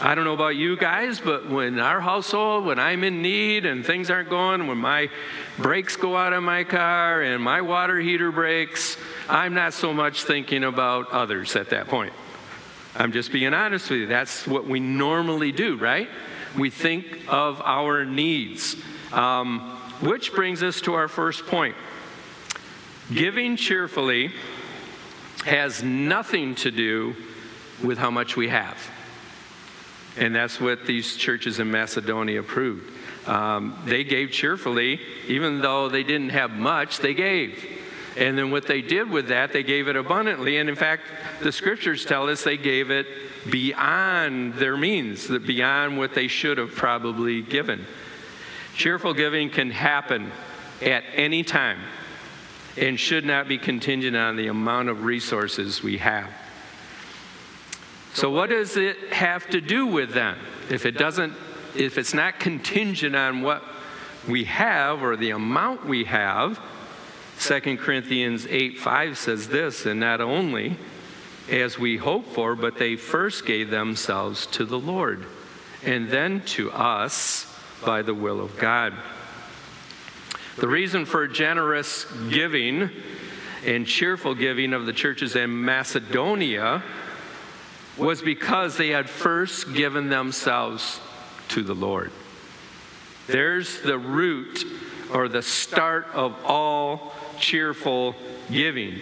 I 0.00 0.14
don't 0.14 0.24
know 0.24 0.32
about 0.32 0.56
you 0.56 0.78
guys, 0.78 1.20
but 1.20 1.50
when 1.50 1.78
our 1.78 2.00
household, 2.00 2.64
when 2.64 2.78
I'm 2.78 3.04
in 3.04 3.20
need 3.20 3.66
and 3.66 3.84
things 3.84 4.10
aren't 4.10 4.30
going, 4.30 4.66
when 4.66 4.78
my 4.78 5.10
brakes 5.58 5.96
go 5.96 6.16
out 6.16 6.32
on 6.32 6.42
my 6.42 6.64
car 6.64 7.20
and 7.20 7.42
my 7.42 7.60
water 7.60 7.98
heater 7.98 8.32
breaks, 8.32 8.96
I'm 9.28 9.52
not 9.52 9.74
so 9.74 9.92
much 9.92 10.24
thinking 10.24 10.64
about 10.64 11.10
others 11.10 11.54
at 11.54 11.68
that 11.70 11.88
point. 11.88 12.14
I'm 12.96 13.12
just 13.12 13.30
being 13.30 13.52
honest 13.52 13.90
with 13.90 14.00
you. 14.00 14.06
That's 14.06 14.46
what 14.46 14.66
we 14.66 14.80
normally 14.80 15.52
do, 15.52 15.76
right? 15.76 16.08
We 16.58 16.70
think 16.70 17.24
of 17.28 17.60
our 17.62 18.04
needs. 18.04 18.76
Um, 19.12 19.76
which 20.00 20.32
brings 20.32 20.62
us 20.62 20.80
to 20.82 20.94
our 20.94 21.08
first 21.08 21.46
point. 21.46 21.76
Giving 23.12 23.56
cheerfully 23.56 24.32
has 25.44 25.82
nothing 25.82 26.54
to 26.56 26.70
do 26.70 27.14
with 27.82 27.98
how 27.98 28.10
much 28.10 28.36
we 28.36 28.48
have. 28.48 28.78
And 30.16 30.34
that's 30.34 30.60
what 30.60 30.86
these 30.86 31.16
churches 31.16 31.60
in 31.60 31.70
Macedonia 31.70 32.42
proved. 32.42 32.90
Um, 33.26 33.80
they 33.84 34.04
gave 34.04 34.30
cheerfully, 34.30 35.00
even 35.28 35.60
though 35.60 35.88
they 35.88 36.02
didn't 36.02 36.30
have 36.30 36.50
much, 36.50 36.98
they 36.98 37.14
gave. 37.14 37.79
And 38.20 38.36
then 38.36 38.50
what 38.50 38.66
they 38.66 38.82
did 38.82 39.10
with 39.10 39.28
that, 39.28 39.50
they 39.50 39.62
gave 39.62 39.88
it 39.88 39.96
abundantly. 39.96 40.58
And 40.58 40.68
in 40.68 40.76
fact, 40.76 41.04
the 41.40 41.50
scriptures 41.50 42.04
tell 42.04 42.28
us 42.28 42.44
they 42.44 42.58
gave 42.58 42.90
it 42.90 43.06
beyond 43.50 44.54
their 44.54 44.76
means, 44.76 45.26
beyond 45.26 45.96
what 45.96 46.12
they 46.12 46.28
should 46.28 46.58
have 46.58 46.72
probably 46.72 47.40
given. 47.40 47.86
Cheerful 48.76 49.14
giving 49.14 49.48
can 49.48 49.70
happen 49.70 50.30
at 50.82 51.02
any 51.14 51.42
time 51.42 51.80
and 52.76 53.00
should 53.00 53.24
not 53.24 53.48
be 53.48 53.56
contingent 53.56 54.14
on 54.14 54.36
the 54.36 54.48
amount 54.48 54.90
of 54.90 55.04
resources 55.04 55.82
we 55.82 55.96
have. 55.96 56.30
So, 58.12 58.30
what 58.30 58.50
does 58.50 58.76
it 58.76 59.12
have 59.12 59.48
to 59.50 59.62
do 59.62 59.86
with 59.86 60.12
then? 60.12 60.36
If 60.68 60.84
it 60.84 60.98
doesn't, 60.98 61.32
if 61.74 61.96
it's 61.96 62.12
not 62.12 62.38
contingent 62.38 63.16
on 63.16 63.40
what 63.40 63.62
we 64.28 64.44
have 64.44 65.02
or 65.02 65.16
the 65.16 65.30
amount 65.30 65.86
we 65.86 66.04
have, 66.04 66.60
2 67.40 67.78
Corinthians 67.78 68.46
8 68.46 68.78
5 68.78 69.16
says 69.16 69.48
this, 69.48 69.86
and 69.86 69.98
not 69.98 70.20
only 70.20 70.76
as 71.48 71.78
we 71.78 71.96
hope 71.96 72.26
for, 72.26 72.54
but 72.54 72.76
they 72.76 72.96
first 72.96 73.46
gave 73.46 73.70
themselves 73.70 74.46
to 74.48 74.66
the 74.66 74.78
Lord, 74.78 75.24
and 75.82 76.10
then 76.10 76.42
to 76.42 76.70
us 76.70 77.46
by 77.84 78.02
the 78.02 78.12
will 78.12 78.40
of 78.40 78.58
God. 78.58 78.92
The 80.58 80.68
reason 80.68 81.06
for 81.06 81.26
generous 81.26 82.04
giving 82.28 82.90
and 83.64 83.86
cheerful 83.86 84.34
giving 84.34 84.74
of 84.74 84.84
the 84.84 84.92
churches 84.92 85.34
in 85.34 85.64
Macedonia 85.64 86.82
was 87.96 88.20
because 88.20 88.76
they 88.76 88.88
had 88.88 89.08
first 89.08 89.72
given 89.72 90.10
themselves 90.10 91.00
to 91.48 91.62
the 91.62 91.74
Lord. 91.74 92.12
There's 93.26 93.80
the 93.80 93.98
root 93.98 94.64
or 95.12 95.28
the 95.28 95.42
start 95.42 96.06
of 96.12 96.36
all 96.44 97.14
cheerful 97.40 98.14
giving. 98.50 99.00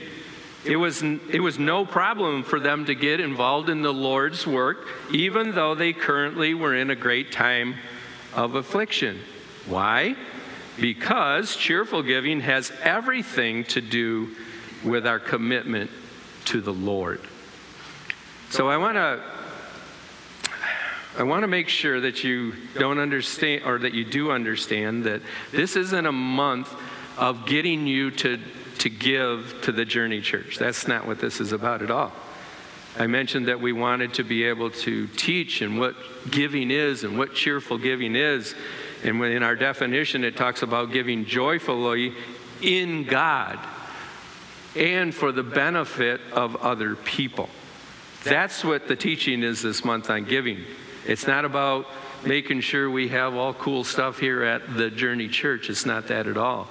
It 0.64 0.76
was, 0.76 1.02
it 1.02 1.40
was 1.40 1.58
no 1.58 1.86
problem 1.86 2.42
for 2.42 2.58
them 2.60 2.86
to 2.86 2.94
get 2.94 3.20
involved 3.20 3.68
in 3.68 3.82
the 3.82 3.92
Lord's 3.92 4.46
work, 4.46 4.86
even 5.12 5.52
though 5.52 5.74
they 5.74 5.92
currently 5.92 6.54
were 6.54 6.74
in 6.74 6.90
a 6.90 6.96
great 6.96 7.32
time 7.32 7.76
of 8.34 8.54
affliction. 8.54 9.20
Why? 9.66 10.16
Because 10.80 11.56
cheerful 11.56 12.02
giving 12.02 12.40
has 12.40 12.72
everything 12.82 13.64
to 13.64 13.80
do 13.80 14.34
with 14.84 15.06
our 15.06 15.18
commitment 15.18 15.90
to 16.46 16.60
the 16.60 16.72
Lord. 16.72 17.20
So 18.50 18.68
I 18.68 18.76
want 18.76 18.96
to 18.96 19.22
I 21.18 21.24
want 21.24 21.42
to 21.42 21.48
make 21.48 21.68
sure 21.68 22.00
that 22.00 22.22
you 22.22 22.54
don't 22.78 23.00
understand 23.00 23.64
or 23.64 23.78
that 23.78 23.92
you 23.92 24.04
do 24.04 24.30
understand 24.30 25.02
that 25.04 25.20
this 25.50 25.74
isn't 25.74 26.06
a 26.06 26.12
month 26.12 26.72
of 27.18 27.46
getting 27.46 27.86
you 27.86 28.10
to 28.12 28.38
to 28.78 28.90
give 28.90 29.58
to 29.62 29.72
the 29.72 29.84
Journey 29.84 30.20
Church. 30.20 30.56
That's 30.56 30.88
not 30.88 31.06
what 31.06 31.18
this 31.18 31.40
is 31.40 31.52
about 31.52 31.82
at 31.82 31.90
all. 31.90 32.12
I 32.96 33.06
mentioned 33.06 33.48
that 33.48 33.60
we 33.60 33.72
wanted 33.72 34.14
to 34.14 34.24
be 34.24 34.44
able 34.44 34.70
to 34.70 35.06
teach 35.08 35.60
and 35.62 35.78
what 35.78 35.94
giving 36.30 36.70
is 36.70 37.04
and 37.04 37.18
what 37.18 37.34
cheerful 37.34 37.78
giving 37.78 38.16
is. 38.16 38.54
And 39.04 39.22
in 39.22 39.42
our 39.42 39.54
definition, 39.54 40.24
it 40.24 40.36
talks 40.36 40.62
about 40.62 40.92
giving 40.92 41.24
joyfully 41.24 42.14
in 42.60 43.04
God 43.04 43.58
and 44.74 45.14
for 45.14 45.30
the 45.30 45.42
benefit 45.42 46.20
of 46.32 46.56
other 46.56 46.96
people. 46.96 47.48
That's 48.24 48.64
what 48.64 48.88
the 48.88 48.96
teaching 48.96 49.42
is 49.42 49.62
this 49.62 49.84
month 49.84 50.10
on 50.10 50.24
giving. 50.24 50.64
It's 51.06 51.26
not 51.26 51.44
about 51.44 51.86
making 52.24 52.60
sure 52.62 52.90
we 52.90 53.08
have 53.08 53.34
all 53.34 53.54
cool 53.54 53.84
stuff 53.84 54.18
here 54.18 54.42
at 54.42 54.76
the 54.76 54.90
Journey 54.90 55.28
Church. 55.28 55.70
It's 55.70 55.86
not 55.86 56.08
that 56.08 56.26
at 56.26 56.36
all. 56.36 56.68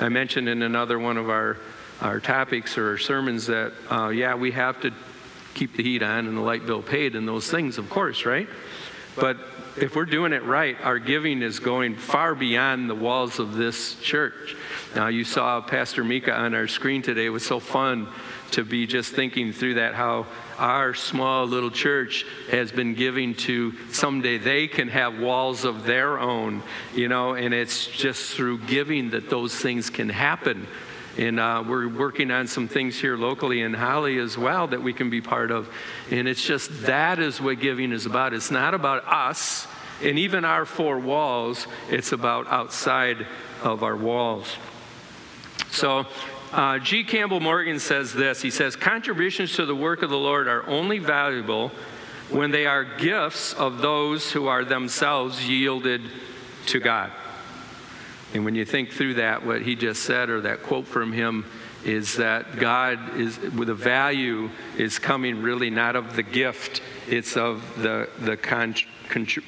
I 0.00 0.08
mentioned 0.08 0.48
in 0.48 0.62
another 0.62 0.98
one 0.98 1.16
of 1.16 1.28
our, 1.28 1.58
our 2.00 2.18
topics 2.18 2.78
or 2.78 2.90
our 2.90 2.98
sermons 2.98 3.46
that, 3.46 3.72
uh, 3.90 4.08
yeah, 4.08 4.34
we 4.34 4.50
have 4.52 4.80
to 4.82 4.92
keep 5.54 5.76
the 5.76 5.82
heat 5.82 6.02
on 6.02 6.26
and 6.26 6.36
the 6.36 6.40
light 6.40 6.64
bill 6.66 6.82
paid 6.82 7.14
and 7.14 7.28
those 7.28 7.50
things, 7.50 7.78
of 7.78 7.90
course, 7.90 8.24
right? 8.24 8.48
But 9.16 9.36
if 9.76 9.94
we're 9.94 10.06
doing 10.06 10.32
it 10.32 10.44
right, 10.44 10.76
our 10.82 10.98
giving 10.98 11.42
is 11.42 11.58
going 11.58 11.96
far 11.96 12.34
beyond 12.34 12.88
the 12.88 12.94
walls 12.94 13.38
of 13.38 13.54
this 13.54 13.96
church. 13.96 14.56
Now, 14.94 15.08
you 15.08 15.24
saw 15.24 15.60
Pastor 15.60 16.02
Mika 16.02 16.34
on 16.34 16.54
our 16.54 16.68
screen 16.68 17.02
today. 17.02 17.26
It 17.26 17.30
was 17.30 17.44
so 17.44 17.60
fun 17.60 18.08
to 18.52 18.64
be 18.64 18.86
just 18.86 19.12
thinking 19.12 19.52
through 19.52 19.74
that, 19.74 19.94
how 19.94 20.26
our 20.58 20.94
small 20.94 21.46
little 21.46 21.70
church 21.70 22.24
has 22.50 22.72
been 22.72 22.94
giving 22.94 23.34
to 23.34 23.74
someday 23.90 24.38
they 24.38 24.68
can 24.68 24.88
have 24.88 25.18
walls 25.18 25.64
of 25.64 25.84
their 25.84 26.18
own, 26.18 26.62
you 26.94 27.08
know, 27.08 27.34
and 27.34 27.52
it's 27.52 27.86
just 27.86 28.34
through 28.34 28.58
giving 28.60 29.10
that 29.10 29.28
those 29.28 29.54
things 29.54 29.90
can 29.90 30.08
happen. 30.08 30.66
And 31.18 31.38
uh, 31.38 31.62
we're 31.66 31.88
working 31.88 32.30
on 32.30 32.46
some 32.46 32.68
things 32.68 32.98
here 32.98 33.16
locally 33.16 33.60
in 33.60 33.74
Holly 33.74 34.18
as 34.18 34.38
well 34.38 34.66
that 34.68 34.82
we 34.82 34.92
can 34.94 35.10
be 35.10 35.20
part 35.20 35.50
of. 35.50 35.68
And 36.10 36.26
it's 36.26 36.42
just 36.42 36.82
that 36.82 37.18
is 37.18 37.40
what 37.40 37.60
giving 37.60 37.92
is 37.92 38.06
about. 38.06 38.32
It's 38.32 38.50
not 38.50 38.72
about 38.72 39.04
us 39.06 39.66
and 40.02 40.18
even 40.18 40.44
our 40.44 40.64
four 40.64 40.98
walls, 40.98 41.66
it's 41.88 42.12
about 42.12 42.48
outside 42.48 43.26
of 43.62 43.82
our 43.82 43.96
walls. 43.96 44.48
So 45.70 46.06
uh, 46.52 46.78
G. 46.78 47.02
Campbell 47.04 47.40
Morgan 47.40 47.78
says 47.78 48.12
this 48.12 48.42
He 48.42 48.50
says, 48.50 48.76
Contributions 48.76 49.54
to 49.56 49.66
the 49.66 49.74
work 49.74 50.02
of 50.02 50.10
the 50.10 50.18
Lord 50.18 50.48
are 50.48 50.66
only 50.68 50.98
valuable 50.98 51.70
when 52.30 52.50
they 52.50 52.66
are 52.66 52.84
gifts 52.84 53.52
of 53.54 53.78
those 53.78 54.32
who 54.32 54.46
are 54.46 54.64
themselves 54.64 55.46
yielded 55.46 56.02
to 56.66 56.80
God. 56.80 57.10
And 58.34 58.44
when 58.44 58.54
you 58.54 58.64
think 58.64 58.90
through 58.90 59.14
that, 59.14 59.44
what 59.44 59.62
he 59.62 59.74
just 59.74 60.02
said, 60.02 60.30
or 60.30 60.40
that 60.42 60.62
quote 60.62 60.86
from 60.86 61.12
him, 61.12 61.44
is 61.84 62.16
that 62.16 62.58
God 62.58 63.16
is, 63.18 63.38
with 63.38 63.68
the 63.68 63.74
value 63.74 64.48
is 64.78 64.98
coming 64.98 65.42
really 65.42 65.68
not 65.68 65.96
of 65.96 66.16
the 66.16 66.22
gift, 66.22 66.80
it's 67.08 67.36
of 67.36 67.62
the, 67.82 68.08
the, 68.20 68.36
con, 68.36 68.74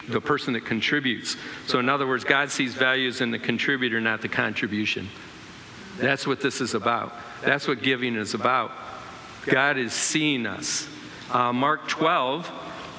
the 0.09 0.21
person 0.21 0.53
that 0.55 0.67
contributes. 0.67 1.37
So, 1.67 1.79
in 1.79 1.89
other 1.89 2.07
words, 2.07 2.25
God 2.25 2.51
sees 2.51 2.75
values 2.75 3.21
in 3.21 3.31
the 3.31 3.39
contributor, 3.39 4.01
not 4.01 4.21
the 4.21 4.29
contribution. 4.29 5.09
That's 5.99 6.27
what 6.27 6.41
this 6.41 6.61
is 6.61 6.75
about. 6.75 7.15
That's 7.43 7.69
what 7.69 7.83
giving 7.83 8.17
is 8.17 8.35
about. 8.35 8.73
God 9.47 9.77
is 9.77 9.93
seeing 9.93 10.47
us. 10.47 10.89
Uh, 11.31 11.53
Mark 11.53 11.89
12, 11.89 12.51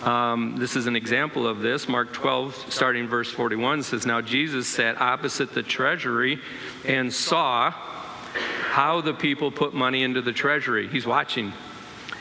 Um, 0.03 0.57
this 0.57 0.75
is 0.75 0.85
an 0.85 0.95
example 0.95 1.47
of 1.47 1.61
this. 1.61 1.87
Mark 1.87 2.13
12, 2.13 2.65
starting 2.69 3.07
verse 3.07 3.31
41, 3.31 3.81
says, 3.81 4.05
Now 4.05 4.21
Jesus 4.21 4.67
sat 4.67 5.01
opposite 5.01 5.53
the 5.53 5.63
treasury 5.63 6.39
and 6.85 7.11
saw 7.11 7.71
how 7.71 9.01
the 9.01 9.13
people 9.13 9.49
put 9.51 9.73
money 9.73 10.03
into 10.03 10.21
the 10.21 10.33
treasury. 10.33 10.87
He's 10.87 11.07
watching. 11.07 11.53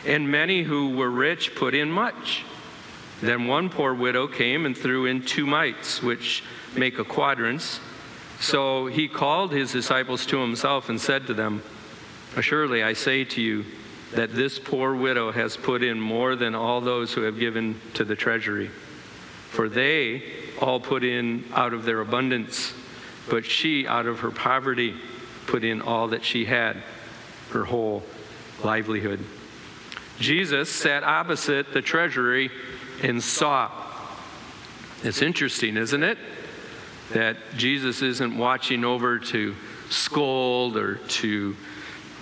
And 0.06 0.30
many 0.30 0.62
who 0.62 0.96
were 0.96 1.10
rich 1.10 1.54
put 1.56 1.74
in 1.74 1.90
much. 1.90 2.44
Then 3.20 3.48
one 3.48 3.68
poor 3.68 3.92
widow 3.92 4.28
came 4.28 4.66
and 4.66 4.76
threw 4.76 5.06
in 5.06 5.22
two 5.22 5.46
mites, 5.46 6.02
which 6.02 6.42
make 6.76 6.98
a 6.98 7.04
quadrans. 7.04 7.80
So 8.44 8.88
he 8.88 9.08
called 9.08 9.52
his 9.52 9.72
disciples 9.72 10.26
to 10.26 10.36
himself 10.36 10.90
and 10.90 11.00
said 11.00 11.26
to 11.28 11.34
them, 11.34 11.62
Surely 12.42 12.82
I 12.82 12.92
say 12.92 13.24
to 13.24 13.40
you, 13.40 13.64
that 14.12 14.34
this 14.34 14.58
poor 14.58 14.94
widow 14.94 15.32
has 15.32 15.56
put 15.56 15.82
in 15.82 15.98
more 15.98 16.36
than 16.36 16.54
all 16.54 16.82
those 16.82 17.14
who 17.14 17.22
have 17.22 17.38
given 17.38 17.80
to 17.94 18.04
the 18.04 18.14
treasury. 18.14 18.68
For 19.48 19.70
they 19.70 20.22
all 20.60 20.78
put 20.78 21.04
in 21.04 21.48
out 21.54 21.72
of 21.72 21.86
their 21.86 22.00
abundance, 22.00 22.74
but 23.30 23.46
she, 23.46 23.86
out 23.86 24.04
of 24.04 24.20
her 24.20 24.30
poverty, 24.30 24.94
put 25.46 25.64
in 25.64 25.80
all 25.80 26.08
that 26.08 26.22
she 26.22 26.44
had, 26.44 26.82
her 27.50 27.64
whole 27.64 28.02
livelihood. 28.62 29.24
Jesus 30.20 30.68
sat 30.68 31.02
opposite 31.02 31.72
the 31.72 31.80
treasury 31.80 32.50
and 33.02 33.22
saw. 33.22 33.70
It's 35.02 35.22
interesting, 35.22 35.78
isn't 35.78 36.02
it? 36.02 36.18
That 37.12 37.36
Jesus 37.56 38.02
isn't 38.02 38.36
watching 38.36 38.84
over 38.84 39.18
to 39.18 39.54
scold 39.90 40.76
or 40.76 40.96
to, 40.96 41.56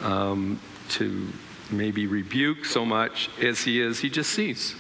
um, 0.03 0.61
to 0.91 1.29
maybe 1.71 2.07
rebuke 2.07 2.65
so 2.65 2.85
much 2.85 3.31
as 3.41 3.63
he 3.63 3.81
is, 3.81 4.01
he 4.01 4.11
just 4.11 4.31
sees. 4.31 4.75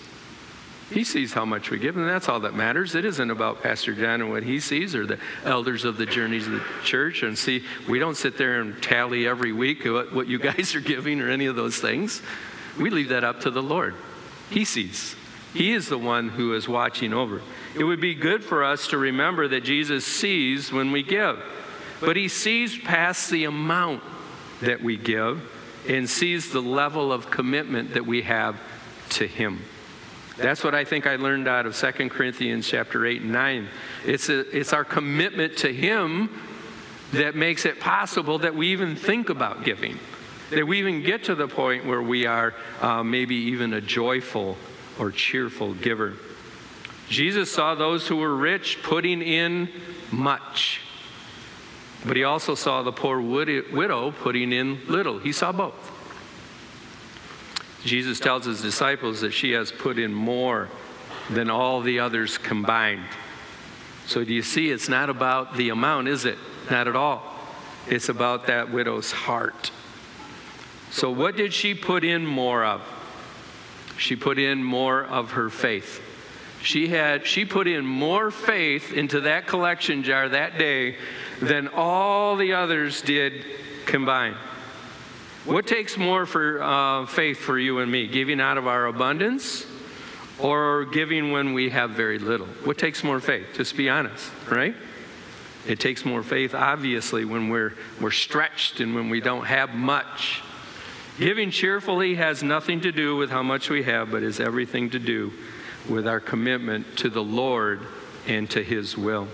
He 0.90 1.04
sees 1.04 1.32
how 1.32 1.46
much 1.46 1.70
we 1.70 1.78
give, 1.78 1.96
and 1.96 2.06
that's 2.06 2.28
all 2.28 2.40
that 2.40 2.54
matters. 2.54 2.94
It 2.94 3.06
isn't 3.06 3.30
about 3.30 3.62
Pastor 3.62 3.94
John 3.94 4.20
and 4.20 4.30
what 4.30 4.42
he 4.42 4.60
sees 4.60 4.94
or 4.94 5.06
the 5.06 5.18
elders 5.44 5.84
of 5.84 5.96
the 5.96 6.04
journeys 6.04 6.46
of 6.46 6.52
the 6.52 6.62
church. 6.84 7.22
And 7.22 7.38
see, 7.38 7.64
we 7.88 7.98
don't 7.98 8.16
sit 8.16 8.36
there 8.36 8.60
and 8.60 8.80
tally 8.82 9.26
every 9.26 9.52
week 9.52 9.84
what, 9.84 10.12
what 10.12 10.26
you 10.26 10.38
guys 10.38 10.74
are 10.74 10.80
giving 10.80 11.22
or 11.22 11.30
any 11.30 11.46
of 11.46 11.56
those 11.56 11.78
things. 11.78 12.20
We 12.78 12.90
leave 12.90 13.08
that 13.08 13.24
up 13.24 13.40
to 13.40 13.50
the 13.50 13.62
Lord. 13.62 13.94
He 14.50 14.66
sees. 14.66 15.16
He 15.54 15.72
is 15.72 15.88
the 15.88 15.98
one 15.98 16.28
who 16.28 16.54
is 16.54 16.68
watching 16.68 17.14
over. 17.14 17.40
It 17.74 17.84
would 17.84 18.00
be 18.00 18.14
good 18.14 18.44
for 18.44 18.62
us 18.64 18.88
to 18.88 18.98
remember 18.98 19.48
that 19.48 19.64
Jesus 19.64 20.04
sees 20.04 20.70
when 20.70 20.92
we 20.92 21.02
give, 21.02 21.42
but 22.00 22.16
he 22.16 22.28
sees 22.28 22.78
past 22.78 23.30
the 23.30 23.44
amount 23.44 24.02
that 24.60 24.82
we 24.82 24.96
give 24.96 25.42
and 25.88 26.08
sees 26.08 26.52
the 26.52 26.60
level 26.60 27.12
of 27.12 27.30
commitment 27.30 27.94
that 27.94 28.06
we 28.06 28.22
have 28.22 28.60
to 29.10 29.26
him. 29.26 29.60
That's 30.36 30.64
what 30.64 30.74
I 30.74 30.84
think 30.84 31.06
I 31.06 31.16
learned 31.16 31.48
out 31.48 31.66
of 31.66 31.76
2 31.76 32.08
Corinthians 32.08 32.66
chapter 32.66 33.04
8 33.06 33.22
and 33.22 33.32
9. 33.32 33.68
It's, 34.06 34.28
a, 34.28 34.40
it's 34.56 34.72
our 34.72 34.84
commitment 34.84 35.58
to 35.58 35.72
him 35.72 36.30
that 37.12 37.36
makes 37.36 37.66
it 37.66 37.78
possible 37.80 38.38
that 38.38 38.54
we 38.54 38.68
even 38.68 38.96
think 38.96 39.28
about 39.28 39.64
giving, 39.64 39.98
that 40.50 40.66
we 40.66 40.78
even 40.78 41.02
get 41.02 41.24
to 41.24 41.34
the 41.34 41.48
point 41.48 41.84
where 41.84 42.02
we 42.02 42.26
are 42.26 42.54
uh, 42.80 43.02
maybe 43.02 43.34
even 43.34 43.74
a 43.74 43.80
joyful 43.80 44.56
or 44.98 45.10
cheerful 45.10 45.74
giver. 45.74 46.14
Jesus 47.12 47.52
saw 47.52 47.74
those 47.74 48.08
who 48.08 48.16
were 48.16 48.34
rich 48.34 48.82
putting 48.82 49.20
in 49.20 49.68
much. 50.10 50.80
But 52.06 52.16
he 52.16 52.24
also 52.24 52.54
saw 52.54 52.82
the 52.82 52.90
poor 52.90 53.20
widow 53.20 54.12
putting 54.12 54.50
in 54.50 54.80
little. 54.88 55.18
He 55.18 55.30
saw 55.30 55.52
both. 55.52 55.90
Jesus 57.84 58.18
tells 58.18 58.46
his 58.46 58.62
disciples 58.62 59.20
that 59.20 59.32
she 59.32 59.52
has 59.52 59.70
put 59.70 59.98
in 59.98 60.14
more 60.14 60.70
than 61.28 61.50
all 61.50 61.82
the 61.82 62.00
others 62.00 62.38
combined. 62.38 63.04
So, 64.06 64.24
do 64.24 64.32
you 64.32 64.42
see, 64.42 64.70
it's 64.70 64.88
not 64.88 65.10
about 65.10 65.56
the 65.56 65.68
amount, 65.68 66.08
is 66.08 66.24
it? 66.24 66.38
Not 66.70 66.88
at 66.88 66.96
all. 66.96 67.22
It's 67.88 68.08
about 68.08 68.46
that 68.46 68.72
widow's 68.72 69.12
heart. 69.12 69.70
So, 70.90 71.10
what 71.10 71.36
did 71.36 71.52
she 71.52 71.74
put 71.74 72.04
in 72.04 72.24
more 72.24 72.64
of? 72.64 72.80
She 73.98 74.16
put 74.16 74.38
in 74.38 74.64
more 74.64 75.04
of 75.04 75.32
her 75.32 75.50
faith. 75.50 76.01
She 76.62 76.88
had 76.88 77.26
she 77.26 77.44
put 77.44 77.66
in 77.66 77.84
more 77.84 78.30
faith 78.30 78.92
into 78.92 79.22
that 79.22 79.46
collection 79.46 80.02
jar 80.04 80.28
that 80.28 80.58
day 80.58 80.96
than 81.40 81.68
all 81.68 82.36
the 82.36 82.52
others 82.52 83.02
did 83.02 83.44
combined. 83.84 84.36
What 85.44 85.66
takes 85.66 85.96
more 85.96 86.24
for 86.24 86.62
uh, 86.62 87.06
faith 87.06 87.38
for 87.38 87.58
you 87.58 87.80
and 87.80 87.90
me? 87.90 88.06
Giving 88.06 88.40
out 88.40 88.58
of 88.58 88.68
our 88.68 88.86
abundance 88.86 89.66
or 90.38 90.84
giving 90.84 91.32
when 91.32 91.52
we 91.52 91.70
have 91.70 91.90
very 91.90 92.20
little? 92.20 92.46
What 92.64 92.78
takes 92.78 93.02
more 93.02 93.18
faith? 93.18 93.46
Just 93.54 93.76
be 93.76 93.88
honest, 93.88 94.30
right? 94.48 94.76
It 95.66 95.80
takes 95.80 96.04
more 96.04 96.22
faith, 96.22 96.54
obviously, 96.54 97.24
when 97.24 97.48
we're, 97.48 97.74
we're 98.00 98.12
stretched 98.12 98.80
and 98.80 98.94
when 98.94 99.08
we 99.08 99.20
don't 99.20 99.44
have 99.44 99.74
much. 99.74 100.42
Giving 101.18 101.50
cheerfully 101.50 102.14
has 102.16 102.42
nothing 102.42 102.80
to 102.82 102.92
do 102.92 103.16
with 103.16 103.30
how 103.30 103.42
much 103.42 103.68
we 103.68 103.82
have, 103.82 104.12
but 104.12 104.22
is 104.22 104.40
everything 104.40 104.90
to 104.90 104.98
do 105.00 105.32
with 105.88 106.06
our 106.06 106.20
commitment 106.20 106.96
to 106.98 107.08
the 107.08 107.22
Lord 107.22 107.80
and 108.26 108.48
to 108.50 108.62
His 108.62 108.96
will. 108.96 109.28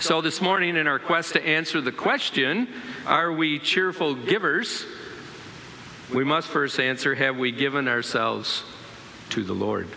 So, 0.00 0.20
this 0.20 0.40
morning, 0.40 0.76
in 0.76 0.86
our 0.86 0.98
quest 0.98 1.32
to 1.32 1.44
answer 1.44 1.80
the 1.80 1.92
question, 1.92 2.68
are 3.04 3.32
we 3.32 3.58
cheerful 3.58 4.14
givers? 4.14 4.86
We 6.14 6.24
must 6.24 6.48
first 6.48 6.78
answer, 6.78 7.14
have 7.14 7.36
we 7.36 7.50
given 7.50 7.88
ourselves 7.88 8.62
to 9.30 9.42
the 9.42 9.54
Lord? 9.54 9.88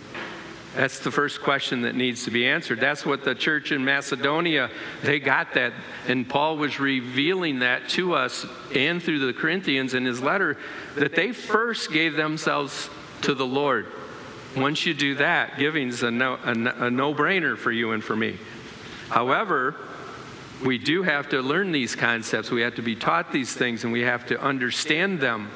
That's 0.76 1.00
the 1.00 1.12
first 1.12 1.42
question 1.42 1.82
that 1.82 1.96
needs 1.96 2.24
to 2.26 2.32
be 2.32 2.48
answered. 2.48 2.80
That's 2.80 3.06
what 3.06 3.26
the 3.26 3.36
church 3.36 3.72
in 3.72 3.84
Macedonia, 3.84 4.72
they 5.04 5.20
got 5.20 5.54
that. 5.54 5.74
And 6.08 6.28
Paul 6.28 6.58
was 6.58 6.80
revealing 6.80 7.60
that 7.60 7.90
to 7.90 8.14
us 8.14 8.46
and 8.74 9.04
through 9.04 9.20
the 9.20 9.34
Corinthians 9.34 9.94
in 9.94 10.06
his 10.06 10.22
letter 10.22 10.58
that 10.96 11.14
they 11.14 11.34
first 11.34 11.92
gave 11.92 12.16
themselves 12.16 12.90
to 13.22 13.34
the 13.34 13.46
Lord. 13.46 13.88
Once 14.56 14.86
you 14.86 14.94
do 14.94 15.16
that, 15.16 15.58
giving's 15.58 16.04
a 16.04 16.12
no, 16.12 16.38
a, 16.44 16.86
a 16.86 16.92
no-brainer 16.92 17.58
for 17.58 17.72
you 17.72 17.92
and 17.92 18.04
for 18.04 18.16
me. 18.16 18.38
However, 19.10 19.76
we 20.64 20.78
do 20.78 21.04
have 21.04 21.30
to 21.30 21.42
learn 21.42 21.72
these 21.72 21.96
concepts. 21.96 22.52
We 22.52 22.62
have 22.62 22.76
to 22.76 22.82
be 22.82 22.96
taught 22.96 23.32
these 23.32 23.54
things 23.54 23.84
and 23.84 23.94
we 23.94 24.02
have 24.02 24.26
to 24.28 24.42
understand 24.42 25.20
them. 25.20 25.50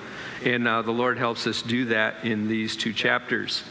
And 0.44 0.68
uh, 0.68 0.82
the 0.82 0.92
Lord 0.92 1.18
helps 1.18 1.48
us 1.48 1.62
do 1.62 1.86
that 1.86 2.26
in 2.26 2.48
these 2.48 2.76
two 2.76 2.94
chapters. 2.94 3.64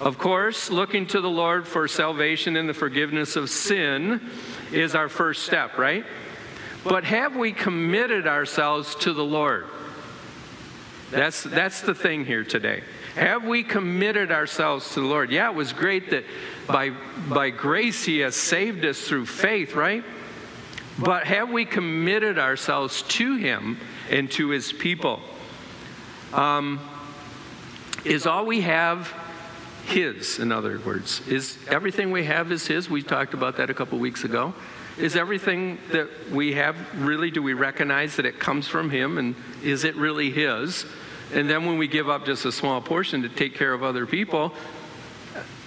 Of 0.00 0.18
course, 0.18 0.70
looking 0.70 1.06
to 1.08 1.20
the 1.20 1.30
Lord 1.30 1.66
for 1.66 1.88
salvation 1.88 2.56
and 2.56 2.68
the 2.68 2.74
forgiveness 2.74 3.36
of 3.36 3.48
sin 3.48 4.20
is 4.70 4.94
our 4.94 5.08
first 5.08 5.44
step, 5.44 5.78
right? 5.78 6.04
But 6.84 7.04
have 7.04 7.34
we 7.34 7.52
committed 7.52 8.26
ourselves 8.26 8.94
to 8.96 9.12
the 9.12 9.24
Lord? 9.24 9.66
That's, 11.10 11.42
that's 11.42 11.80
the 11.80 11.94
thing 11.94 12.24
here 12.24 12.44
today. 12.44 12.82
Have 13.16 13.44
we 13.44 13.62
committed 13.62 14.30
ourselves 14.30 14.92
to 14.92 15.00
the 15.00 15.06
Lord? 15.06 15.30
Yeah, 15.30 15.48
it 15.48 15.54
was 15.54 15.72
great 15.72 16.10
that 16.10 16.24
by, 16.66 16.90
by 17.30 17.48
grace 17.48 18.04
He 18.04 18.18
has 18.18 18.36
saved 18.36 18.84
us 18.84 19.00
through 19.08 19.24
faith, 19.24 19.74
right? 19.74 20.04
But 20.98 21.24
have 21.24 21.48
we 21.48 21.64
committed 21.64 22.38
ourselves 22.38 23.00
to 23.02 23.36
Him 23.36 23.78
and 24.10 24.30
to 24.32 24.50
His 24.50 24.70
people? 24.70 25.22
Um, 26.34 26.78
is 28.04 28.26
all 28.26 28.44
we 28.44 28.60
have 28.60 29.10
His, 29.86 30.38
in 30.38 30.52
other 30.52 30.78
words? 30.80 31.26
Is 31.26 31.56
everything 31.68 32.10
we 32.10 32.24
have 32.24 32.52
is 32.52 32.66
His? 32.66 32.90
We 32.90 33.02
talked 33.02 33.32
about 33.32 33.56
that 33.56 33.70
a 33.70 33.74
couple 33.74 33.98
weeks 33.98 34.24
ago. 34.24 34.52
Is 34.98 35.16
everything 35.16 35.78
that 35.90 36.10
we 36.30 36.52
have 36.52 36.76
really, 37.02 37.30
do 37.30 37.42
we 37.42 37.54
recognize 37.54 38.16
that 38.16 38.26
it 38.26 38.38
comes 38.38 38.68
from 38.68 38.90
Him 38.90 39.16
and 39.16 39.34
is 39.62 39.84
it 39.84 39.96
really 39.96 40.30
His? 40.30 40.84
And 41.34 41.50
then 41.50 41.66
when 41.66 41.78
we 41.78 41.88
give 41.88 42.08
up 42.08 42.24
just 42.24 42.44
a 42.44 42.52
small 42.52 42.80
portion 42.80 43.22
to 43.22 43.28
take 43.28 43.54
care 43.54 43.72
of 43.72 43.82
other 43.82 44.06
people, 44.06 44.52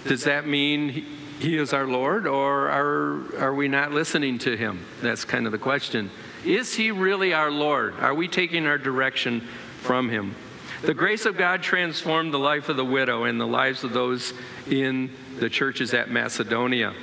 does 0.05 0.23
that 0.23 0.47
mean 0.47 1.05
he 1.39 1.57
is 1.57 1.73
our 1.73 1.87
Lord, 1.87 2.27
or 2.27 2.69
are, 2.69 3.37
are 3.37 3.53
we 3.53 3.67
not 3.67 3.91
listening 3.91 4.37
to 4.39 4.55
him? 4.57 4.85
That's 5.01 5.25
kind 5.25 5.45
of 5.45 5.51
the 5.51 5.57
question. 5.57 6.09
Is 6.45 6.73
he 6.73 6.91
really 6.91 7.33
our 7.33 7.51
Lord? 7.51 7.95
Are 7.99 8.13
we 8.13 8.27
taking 8.27 8.65
our 8.65 8.77
direction 8.77 9.41
from 9.81 10.09
him? 10.09 10.35
The 10.81 10.93
grace 10.93 11.25
of 11.25 11.37
God 11.37 11.61
transformed 11.61 12.33
the 12.33 12.39
life 12.39 12.69
of 12.69 12.77
the 12.77 12.85
widow 12.85 13.25
and 13.25 13.39
the 13.39 13.47
lives 13.47 13.83
of 13.83 13.91
those 13.91 14.33
in 14.69 15.11
the 15.37 15.49
churches 15.49 15.93
at 15.93 16.09
Macedonia. 16.09 16.93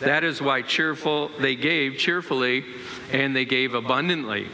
That 0.00 0.24
is 0.24 0.42
why 0.42 0.62
cheerful 0.62 1.30
they 1.38 1.54
gave 1.54 1.96
cheerfully 1.98 2.64
and 3.12 3.36
they 3.36 3.44
gave 3.44 3.74
abundantly 3.74 4.48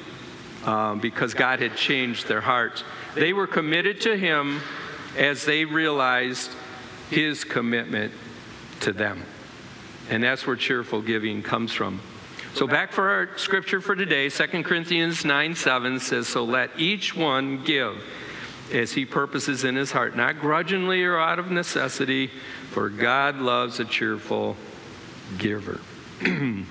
um, 0.65 1.01
because 1.01 1.33
God 1.33 1.61
had 1.61 1.77
changed 1.77 2.29
their 2.29 2.43
hearts. 2.43 2.85
They 3.19 3.33
were 3.33 3.47
committed 3.47 4.01
to 4.03 4.17
Him 4.17 4.61
as 5.17 5.45
they 5.45 5.65
realized 5.65 6.51
His 7.11 7.43
commitment 7.43 8.13
to 8.81 8.93
them. 8.93 9.25
And 10.09 10.23
that's 10.23 10.47
where 10.47 10.57
cheerful 10.57 11.03
giving 11.03 11.43
comes 11.43 11.73
from. 11.73 12.01
So, 12.55 12.67
back 12.67 12.93
for 12.93 13.11
our 13.11 13.37
scripture 13.37 13.81
for 13.81 13.95
today, 13.95 14.29
2 14.31 14.63
Corinthians 14.63 15.25
9 15.25 15.55
7 15.55 16.01
says, 16.01 16.29
So 16.29 16.45
let 16.45 16.71
each 16.79 17.15
one 17.15 17.63
give 17.65 18.03
as 18.73 18.93
he 18.93 19.05
purposes 19.05 19.65
in 19.65 19.77
his 19.77 19.91
heart, 19.91 20.17
not 20.17 20.41
grudgingly 20.41 21.03
or 21.05 21.19
out 21.19 21.39
of 21.39 21.51
necessity, 21.51 22.31
for 22.71 22.89
God 22.89 23.37
loves 23.37 23.81
a 23.81 23.85
cheerful 23.85 24.57
giver. 25.39 25.81
Did 26.23 26.67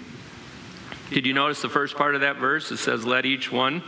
you 1.25 1.33
notice 1.33 1.61
the 1.61 1.69
first 1.69 1.95
part 1.95 2.15
of 2.15 2.21
that 2.21 2.37
verse? 2.37 2.71
It 2.71 2.77
says, 2.77 3.05
Let 3.05 3.25
each 3.25 3.51
one. 3.51 3.83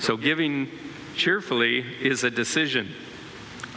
So 0.00 0.16
giving 0.16 0.68
cheerfully 1.14 1.84
is 2.00 2.24
a 2.24 2.30
decision. 2.30 2.92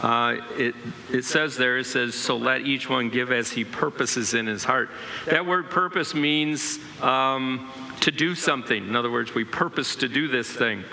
Uh, 0.00 0.36
it, 0.56 0.74
it 1.12 1.24
says 1.24 1.56
there, 1.56 1.78
it 1.78 1.84
says, 1.84 2.14
so 2.14 2.36
let 2.36 2.60
each 2.60 2.88
one 2.88 3.10
give 3.10 3.32
as 3.32 3.50
he 3.50 3.64
purposes 3.64 4.34
in 4.34 4.46
his 4.46 4.62
heart. 4.62 4.90
That 5.26 5.44
word 5.44 5.70
purpose 5.70 6.14
means 6.14 6.78
um, 7.02 7.72
to 8.00 8.12
do 8.12 8.34
something. 8.34 8.86
In 8.86 8.94
other 8.94 9.10
words, 9.10 9.34
we 9.34 9.44
purpose 9.44 9.96
to 9.96 10.08
do 10.08 10.28
this 10.28 10.48
thing. 10.48 10.84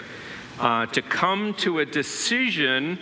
Uh, 0.60 0.86
to 0.88 1.02
come 1.02 1.54
to 1.56 1.80
a 1.80 1.86
decision 1.86 2.98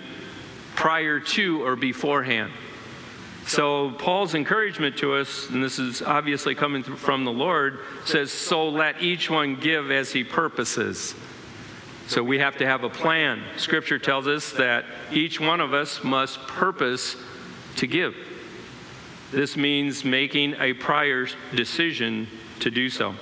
prior 0.75 1.19
to 1.19 1.63
or 1.63 1.75
beforehand. 1.75 2.51
So, 3.45 3.91
Paul's 3.91 4.36
encouragement 4.36 4.97
to 4.97 5.15
us, 5.15 5.49
and 5.49 5.62
this 5.62 5.77
is 5.77 6.01
obviously 6.01 6.56
coming 6.56 6.82
from 6.82 7.25
the 7.25 7.32
Lord, 7.32 7.79
says, 8.06 8.32
So 8.32 8.69
let 8.69 9.01
each 9.01 9.29
one 9.29 9.58
give 9.58 9.91
as 9.91 10.12
he 10.12 10.23
purposes. 10.23 11.13
So, 12.07 12.23
we 12.23 12.39
have 12.39 12.57
to 12.57 12.65
have 12.65 12.83
a 12.83 12.89
plan. 12.89 13.43
Scripture 13.57 13.97
tells 13.97 14.27
us 14.27 14.51
that 14.53 14.85
each 15.11 15.39
one 15.39 15.61
of 15.61 15.73
us 15.73 16.03
must 16.03 16.39
purpose 16.47 17.15
to 17.77 17.87
give. 17.87 18.15
This 19.31 19.57
means 19.57 20.05
making 20.05 20.55
a 20.59 20.73
prior 20.73 21.27
decision 21.55 22.27
to 22.59 22.69
do 22.69 22.89
so. 22.89 23.15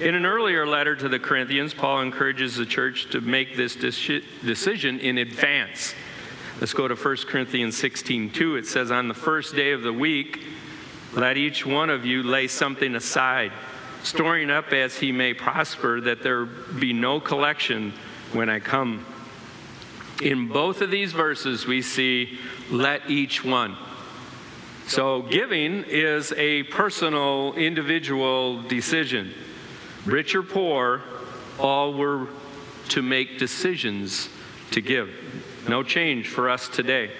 In 0.00 0.14
an 0.14 0.26
earlier 0.26 0.66
letter 0.66 0.94
to 0.96 1.08
the 1.08 1.18
Corinthians, 1.18 1.72
Paul 1.72 2.02
encourages 2.02 2.56
the 2.56 2.66
church 2.66 3.10
to 3.10 3.20
make 3.20 3.56
this 3.56 3.74
decision 3.76 5.00
in 5.00 5.18
advance. 5.18 5.94
Let's 6.60 6.72
go 6.72 6.86
to 6.86 6.94
1 6.94 7.16
Corinthians 7.28 7.76
16 7.76 8.30
2. 8.30 8.56
It 8.56 8.66
says, 8.66 8.90
On 8.90 9.08
the 9.08 9.14
first 9.14 9.54
day 9.54 9.72
of 9.72 9.82
the 9.82 9.92
week, 9.92 10.40
let 11.12 11.36
each 11.36 11.64
one 11.66 11.90
of 11.90 12.04
you 12.04 12.22
lay 12.22 12.48
something 12.48 12.94
aside, 12.94 13.52
storing 14.04 14.50
up 14.50 14.72
as 14.72 14.96
he 14.96 15.10
may 15.10 15.34
prosper, 15.34 16.00
that 16.02 16.22
there 16.22 16.44
be 16.44 16.92
no 16.92 17.18
collection 17.18 17.92
when 18.32 18.48
I 18.48 18.60
come. 18.60 19.04
In 20.22 20.48
both 20.48 20.80
of 20.80 20.90
these 20.90 21.12
verses, 21.12 21.66
we 21.66 21.82
see, 21.82 22.38
let 22.70 23.10
each 23.10 23.44
one. 23.44 23.76
So, 24.86 25.22
giving 25.22 25.84
is 25.84 26.32
a 26.36 26.64
personal, 26.64 27.54
individual 27.54 28.62
decision. 28.62 29.32
Rich 30.04 30.34
or 30.34 30.42
poor, 30.42 31.02
all 31.58 31.94
were 31.94 32.28
to 32.90 33.00
make 33.00 33.38
decisions 33.38 34.28
to 34.72 34.82
give. 34.82 35.10
No 35.66 35.82
change 35.82 36.28
for 36.28 36.50
us 36.50 36.68
today. 36.68 37.10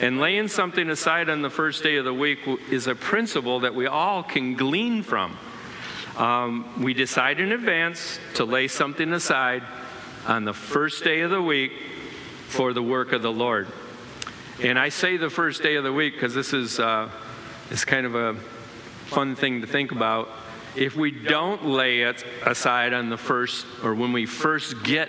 And 0.00 0.20
laying 0.20 0.48
something 0.48 0.88
aside 0.88 1.28
on 1.28 1.42
the 1.42 1.50
first 1.50 1.82
day 1.82 1.96
of 1.96 2.04
the 2.04 2.14
week 2.14 2.38
is 2.70 2.86
a 2.86 2.94
principle 2.94 3.60
that 3.60 3.74
we 3.74 3.86
all 3.86 4.22
can 4.22 4.54
glean 4.54 5.02
from. 5.02 5.36
Um, 6.16 6.82
we 6.82 6.94
decide 6.94 7.40
in 7.40 7.52
advance 7.52 8.18
to 8.34 8.44
lay 8.44 8.68
something 8.68 9.12
aside 9.12 9.62
on 10.26 10.44
the 10.44 10.52
first 10.52 11.04
day 11.04 11.20
of 11.20 11.30
the 11.30 11.40
week 11.40 11.72
for 12.48 12.72
the 12.72 12.82
work 12.82 13.12
of 13.12 13.22
the 13.22 13.32
Lord. 13.32 13.68
And 14.62 14.78
I 14.78 14.90
say 14.90 15.16
the 15.16 15.30
first 15.30 15.62
day 15.62 15.76
of 15.76 15.84
the 15.84 15.92
week 15.92 16.14
because 16.14 16.34
this 16.34 16.52
is, 16.52 16.78
uh, 16.78 17.08
is 17.70 17.84
kind 17.84 18.04
of 18.04 18.14
a 18.14 18.34
fun 19.06 19.34
thing 19.34 19.60
to 19.62 19.66
think 19.66 19.92
about. 19.92 20.28
If 20.76 20.96
we 20.96 21.10
don't 21.10 21.64
lay 21.64 22.02
it 22.02 22.24
aside 22.44 22.92
on 22.92 23.08
the 23.08 23.16
first, 23.16 23.66
or 23.82 23.94
when 23.94 24.12
we 24.12 24.26
first 24.26 24.82
get 24.82 25.08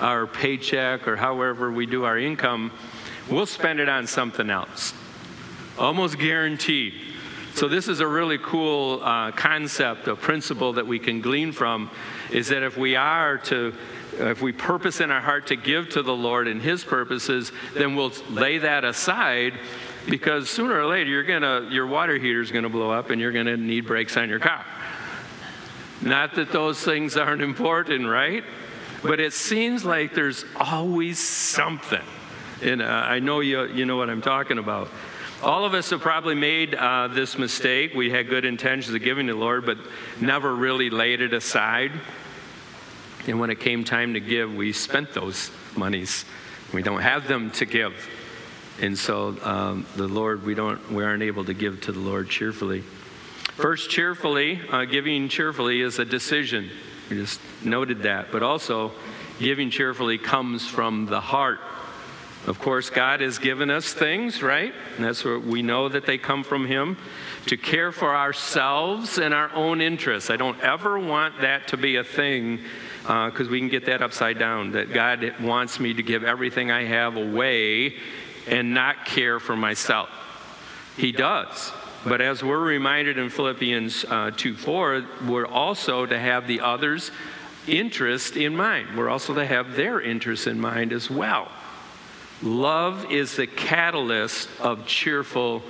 our 0.00 0.26
paycheck 0.26 1.08
or 1.08 1.16
however 1.16 1.70
we 1.70 1.86
do 1.86 2.04
our 2.04 2.18
income, 2.18 2.72
we'll 3.30 3.46
spend 3.46 3.80
it 3.80 3.88
on 3.88 4.06
something 4.06 4.50
else. 4.50 4.94
Almost 5.78 6.18
guaranteed. 6.18 6.94
So, 7.54 7.68
this 7.68 7.88
is 7.88 8.00
a 8.00 8.06
really 8.06 8.38
cool 8.38 9.00
uh, 9.02 9.30
concept, 9.32 10.08
a 10.08 10.16
principle 10.16 10.72
that 10.74 10.86
we 10.86 10.98
can 10.98 11.20
glean 11.20 11.52
from 11.52 11.90
is 12.30 12.48
that 12.48 12.62
if 12.62 12.76
we 12.76 12.96
are 12.96 13.38
to, 13.38 13.74
if 14.14 14.40
we 14.40 14.52
purpose 14.52 15.00
in 15.00 15.10
our 15.10 15.20
heart 15.20 15.48
to 15.48 15.56
give 15.56 15.90
to 15.90 16.02
the 16.02 16.14
Lord 16.14 16.48
and 16.48 16.62
His 16.62 16.82
purposes, 16.82 17.52
then 17.74 17.94
we'll 17.94 18.12
lay 18.30 18.58
that 18.58 18.84
aside 18.84 19.54
because 20.08 20.50
sooner 20.50 20.80
or 20.80 20.86
later 20.86 21.10
you're 21.10 21.22
gonna, 21.24 21.68
your 21.70 21.86
water 21.86 22.18
heater's 22.18 22.50
to 22.50 22.68
blow 22.68 22.90
up 22.90 23.10
and 23.10 23.20
you're 23.20 23.32
to 23.32 23.56
need 23.56 23.86
brakes 23.86 24.16
on 24.16 24.28
your 24.28 24.40
car. 24.40 24.64
Not 26.00 26.34
that 26.34 26.50
those 26.50 26.82
things 26.82 27.16
aren't 27.16 27.42
important, 27.42 28.08
right? 28.08 28.44
but 29.02 29.18
it 29.20 29.32
seems 29.32 29.84
like 29.84 30.14
there's 30.14 30.44
always 30.58 31.18
something. 31.18 32.02
And 32.62 32.80
uh, 32.80 32.84
I 32.84 33.18
know 33.18 33.40
you, 33.40 33.64
you 33.64 33.84
know 33.84 33.96
what 33.96 34.08
I'm 34.08 34.22
talking 34.22 34.58
about. 34.58 34.88
All 35.42 35.64
of 35.64 35.74
us 35.74 35.90
have 35.90 36.00
probably 36.00 36.36
made 36.36 36.72
uh, 36.76 37.08
this 37.08 37.36
mistake. 37.36 37.94
We 37.94 38.10
had 38.10 38.28
good 38.28 38.44
intentions 38.44 38.94
of 38.94 39.02
giving 39.02 39.26
to 39.26 39.32
the 39.32 39.38
Lord, 39.40 39.66
but 39.66 39.76
never 40.20 40.54
really 40.54 40.88
laid 40.88 41.20
it 41.20 41.34
aside. 41.34 41.90
And 43.26 43.40
when 43.40 43.50
it 43.50 43.58
came 43.58 43.82
time 43.82 44.14
to 44.14 44.20
give, 44.20 44.54
we 44.54 44.72
spent 44.72 45.12
those 45.14 45.50
monies. 45.76 46.24
We 46.72 46.82
don't 46.82 47.02
have 47.02 47.26
them 47.26 47.50
to 47.52 47.64
give. 47.64 48.08
And 48.80 48.96
so 48.96 49.36
um, 49.42 49.84
the 49.96 50.06
Lord, 50.06 50.44
we, 50.44 50.54
don't, 50.54 50.92
we 50.92 51.02
aren't 51.02 51.24
able 51.24 51.44
to 51.46 51.54
give 51.54 51.80
to 51.82 51.92
the 51.92 51.98
Lord 51.98 52.28
cheerfully. 52.28 52.82
First, 53.56 53.90
cheerfully, 53.90 54.60
uh, 54.70 54.84
giving 54.84 55.28
cheerfully 55.28 55.80
is 55.80 55.98
a 55.98 56.04
decision. 56.04 56.70
We 57.10 57.16
just 57.16 57.40
noted 57.64 58.04
that. 58.04 58.30
But 58.30 58.44
also, 58.44 58.92
giving 59.40 59.70
cheerfully 59.70 60.18
comes 60.18 60.68
from 60.68 61.06
the 61.06 61.20
heart. 61.20 61.58
Of 62.46 62.58
course, 62.58 62.90
God 62.90 63.20
has 63.20 63.38
given 63.38 63.70
us 63.70 63.92
things, 63.92 64.42
right? 64.42 64.74
And 64.96 65.04
that's 65.04 65.24
what 65.24 65.44
we 65.44 65.62
know 65.62 65.88
that 65.88 66.06
they 66.06 66.18
come 66.18 66.42
from 66.42 66.66
Him 66.66 66.98
to 67.46 67.56
care 67.56 67.92
for 67.92 68.16
ourselves 68.16 69.18
and 69.18 69.32
our 69.32 69.52
own 69.54 69.80
interests. 69.80 70.28
I 70.28 70.36
don't 70.36 70.60
ever 70.60 70.98
want 70.98 71.40
that 71.42 71.68
to 71.68 71.76
be 71.76 71.96
a 71.96 72.04
thing 72.04 72.58
because 73.02 73.46
uh, 73.46 73.50
we 73.50 73.60
can 73.60 73.68
get 73.68 73.86
that 73.86 74.02
upside 74.02 74.40
down. 74.40 74.72
That 74.72 74.92
God 74.92 75.34
wants 75.40 75.78
me 75.78 75.94
to 75.94 76.02
give 76.02 76.24
everything 76.24 76.72
I 76.72 76.84
have 76.84 77.16
away 77.16 77.94
and 78.48 78.74
not 78.74 79.04
care 79.04 79.38
for 79.38 79.56
myself. 79.56 80.08
He 80.96 81.12
does. 81.12 81.72
But 82.04 82.20
as 82.20 82.42
we're 82.42 82.58
reminded 82.58 83.18
in 83.18 83.30
Philippians 83.30 84.04
uh, 84.04 84.32
2 84.36 84.56
4, 84.56 85.06
we're 85.28 85.46
also 85.46 86.06
to 86.06 86.18
have 86.18 86.48
the 86.48 86.60
others' 86.60 87.12
interest 87.68 88.36
in 88.36 88.56
mind. 88.56 88.96
We're 88.96 89.08
also 89.08 89.32
to 89.34 89.46
have 89.46 89.76
their 89.76 90.00
interest 90.00 90.48
in 90.48 90.60
mind 90.60 90.92
as 90.92 91.08
well. 91.08 91.48
Love 92.42 93.10
is 93.10 93.36
the 93.36 93.46
catalyst 93.46 94.48
of 94.60 94.86
cheerful 94.86 95.62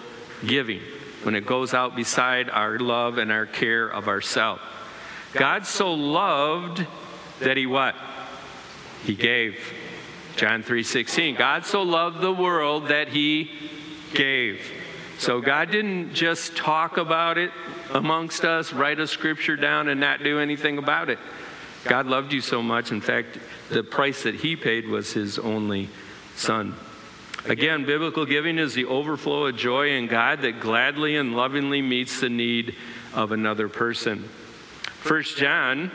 giving 0.47 0.81
when 1.23 1.35
it 1.35 1.47
goes 1.47 1.75
out 1.75 1.95
beside 1.95 2.49
our 2.51 2.79
love 2.79 3.19
and 3.19 3.31
our 3.31 3.47
care 3.47 3.87
of 3.87 4.09
ourselves. 4.09 4.61
God 5.33 5.67
so 5.67 5.93
loved 5.93 6.87
that 7.41 7.57
he 7.57 7.67
what? 7.67 7.95
He 9.05 9.15
gave. 9.15 9.59
John 10.37 10.63
3:16. 10.63 11.37
God 11.37 11.65
so 11.67 11.83
loved 11.83 12.21
the 12.21 12.33
world 12.33 12.89
that 12.89 13.09
he 13.09 13.51
gave. 14.15 14.61
So 15.19 15.41
God 15.41 15.71
didn't 15.71 16.15
just 16.15 16.57
talk 16.57 16.97
about 16.97 17.39
it 17.39 17.53
amongst 17.93 18.45
us, 18.45 18.73
write 18.73 18.99
a 18.99 19.07
scripture 19.07 19.57
down, 19.57 19.89
and 19.89 20.01
not 20.01 20.23
do 20.23 20.39
anything 20.39 20.79
about 20.79 21.11
it. 21.11 21.19
God 21.85 22.07
loved 22.07 22.33
you 22.33 22.41
so 22.41 22.63
much. 22.63 22.91
In 22.91 23.01
fact, 23.01 23.39
the 23.71 23.83
price 23.83 24.23
that 24.23 24.37
He 24.37 24.57
paid 24.57 24.89
was 24.89 25.13
His 25.13 25.39
only 25.39 25.89
Son. 26.37 26.75
Again, 27.45 27.85
biblical 27.85 28.25
giving 28.25 28.59
is 28.59 28.75
the 28.75 28.85
overflow 28.85 29.47
of 29.47 29.57
joy 29.57 29.91
in 29.91 30.07
God 30.07 30.43
that 30.43 30.61
gladly 30.61 31.17
and 31.17 31.35
lovingly 31.35 31.83
meets 31.83 32.21
the 32.21 32.29
need 32.29 32.77
of 33.15 33.33
another 33.33 33.69
person. 33.69 34.29
1 35.03 35.37
John 35.37 35.91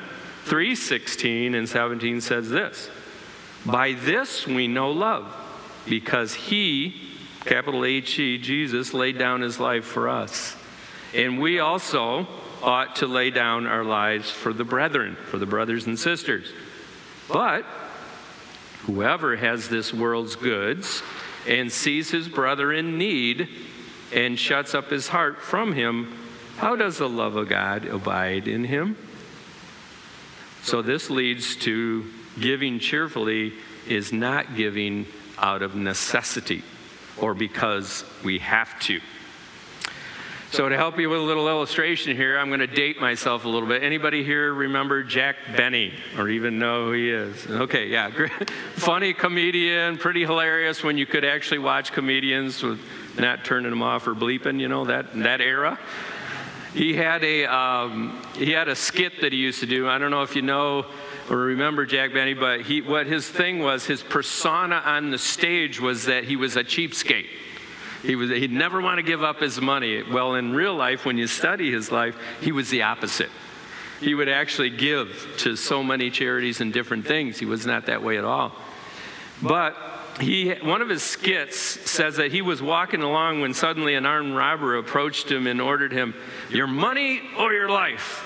3:16 0.45 1.55
and 1.55 1.69
17 1.69 2.19
says 2.21 2.49
this. 2.49 2.89
By 3.65 3.93
this 3.93 4.45
we 4.45 4.67
know 4.67 4.91
love, 4.91 5.25
because 5.87 6.33
he 6.33 7.01
capital 7.45 7.85
H 7.85 8.19
E, 8.19 8.37
Jesus 8.37 8.93
laid 8.93 9.17
down 9.17 9.41
his 9.41 9.59
life 9.59 9.85
for 9.85 10.09
us. 10.09 10.57
And 11.13 11.39
we 11.39 11.59
also 11.59 12.27
ought 12.61 12.97
to 12.97 13.07
lay 13.07 13.29
down 13.29 13.65
our 13.67 13.85
lives 13.85 14.29
for 14.29 14.51
the 14.51 14.65
brethren, 14.65 15.15
for 15.29 15.37
the 15.37 15.45
brothers 15.45 15.85
and 15.85 15.97
sisters. 15.97 16.51
But 17.31 17.65
whoever 18.87 19.35
has 19.35 19.69
this 19.69 19.93
world's 19.93 20.35
goods 20.35 21.03
and 21.47 21.71
sees 21.71 22.09
his 22.09 22.27
brother 22.27 22.73
in 22.73 22.97
need 22.97 23.47
and 24.13 24.39
shuts 24.39 24.73
up 24.73 24.89
his 24.89 25.09
heart 25.09 25.41
from 25.41 25.73
him, 25.73 26.17
how 26.57 26.75
does 26.75 26.97
the 26.97 27.07
love 27.07 27.35
of 27.35 27.49
God 27.49 27.85
abide 27.85 28.47
in 28.47 28.63
him? 28.63 28.97
So 30.63 30.81
this 30.81 31.09
leads 31.09 31.55
to 31.57 32.05
giving 32.39 32.79
cheerfully 32.79 33.53
is 33.87 34.11
not 34.11 34.55
giving 34.55 35.05
out 35.37 35.61
of 35.61 35.75
necessity 35.75 36.63
or 37.17 37.33
because 37.33 38.05
we 38.23 38.39
have 38.39 38.79
to. 38.81 38.99
So 40.51 40.69
to 40.69 40.77
help 40.77 40.97
you 40.97 41.09
with 41.09 41.19
a 41.19 41.23
little 41.23 41.49
illustration 41.49 42.15
here, 42.15 42.39
I'm 42.39 42.47
going 42.47 42.61
to 42.61 42.67
date 42.67 43.01
myself 43.01 43.43
a 43.43 43.49
little 43.49 43.67
bit. 43.67 43.83
Anybody 43.83 44.23
here 44.23 44.53
remember 44.53 45.03
Jack 45.03 45.35
Benny 45.57 45.93
or 46.17 46.29
even 46.29 46.57
know 46.57 46.85
who 46.85 46.91
he 46.93 47.09
is? 47.09 47.45
Okay, 47.47 47.87
yeah, 47.87 48.09
funny 48.75 49.13
comedian, 49.13 49.97
pretty 49.97 50.21
hilarious 50.21 50.83
when 50.83 50.97
you 50.97 51.05
could 51.05 51.25
actually 51.25 51.59
watch 51.59 51.91
comedians 51.91 52.63
with 52.63 52.79
not 53.19 53.43
turning 53.43 53.69
them 53.69 53.83
off 53.83 54.07
or 54.07 54.15
bleeping, 54.15 54.57
you 54.59 54.69
know, 54.69 54.85
that 54.85 55.13
that 55.15 55.41
era. 55.41 55.77
He 56.73 56.93
had 56.93 57.25
a 57.25 57.45
um, 57.45 58.21
he 58.35 58.51
had 58.51 58.69
a 58.69 58.75
skit 58.75 59.19
that 59.21 59.33
he 59.33 59.39
used 59.39 59.59
to 59.59 59.65
do. 59.65 59.89
I 59.89 59.97
don't 59.97 60.11
know 60.11 60.23
if 60.23 60.35
you 60.35 60.43
know 60.43 60.85
or 61.29 61.37
remember 61.37 61.85
Jack 61.85 62.13
Benny, 62.13 62.33
but 62.33 62.61
he 62.61 62.81
what 62.81 63.05
his 63.05 63.27
thing 63.27 63.59
was, 63.59 63.85
his 63.85 64.01
persona 64.01 64.81
on 64.85 65.11
the 65.11 65.17
stage 65.17 65.81
was 65.81 66.05
that 66.05 66.23
he 66.23 66.37
was 66.37 66.55
a 66.55 66.63
cheapskate. 66.63 67.27
He 68.03 68.15
was, 68.15 68.29
he'd 68.29 68.51
never 68.51 68.79
want 68.79 68.97
to 68.97 69.03
give 69.03 69.23
up 69.23 69.39
his 69.39 69.59
money. 69.59 70.03
Well, 70.03 70.35
in 70.35 70.53
real 70.53 70.75
life, 70.75 71.05
when 71.05 71.17
you 71.17 71.27
study 71.27 71.71
his 71.71 71.91
life, 71.91 72.15
he 72.41 72.51
was 72.51 72.69
the 72.69 72.83
opposite. 72.83 73.29
He 73.99 74.13
would 74.13 74.29
actually 74.29 74.69
give 74.69 75.35
to 75.39 75.55
so 75.55 75.83
many 75.83 76.11
charities 76.11 76.61
and 76.61 76.71
different 76.71 77.07
things. 77.07 77.39
He 77.39 77.45
was 77.45 77.65
not 77.65 77.87
that 77.87 78.03
way 78.03 78.17
at 78.17 78.23
all. 78.23 78.53
But 79.41 79.75
he, 80.19 80.51
one 80.51 80.81
of 80.81 80.89
his 80.89 81.03
skits 81.03 81.57
says 81.57 82.17
that 82.17 82.31
he 82.31 82.41
was 82.41 82.61
walking 82.61 83.01
along 83.01 83.41
when 83.41 83.53
suddenly 83.53 83.95
an 83.95 84.05
armed 84.05 84.35
robber 84.35 84.77
approached 84.77 85.31
him 85.31 85.47
and 85.47 85.59
ordered 85.59 85.91
him, 85.91 86.13
Your 86.49 86.67
money 86.67 87.21
or 87.37 87.53
your 87.53 87.69
life? 87.69 88.23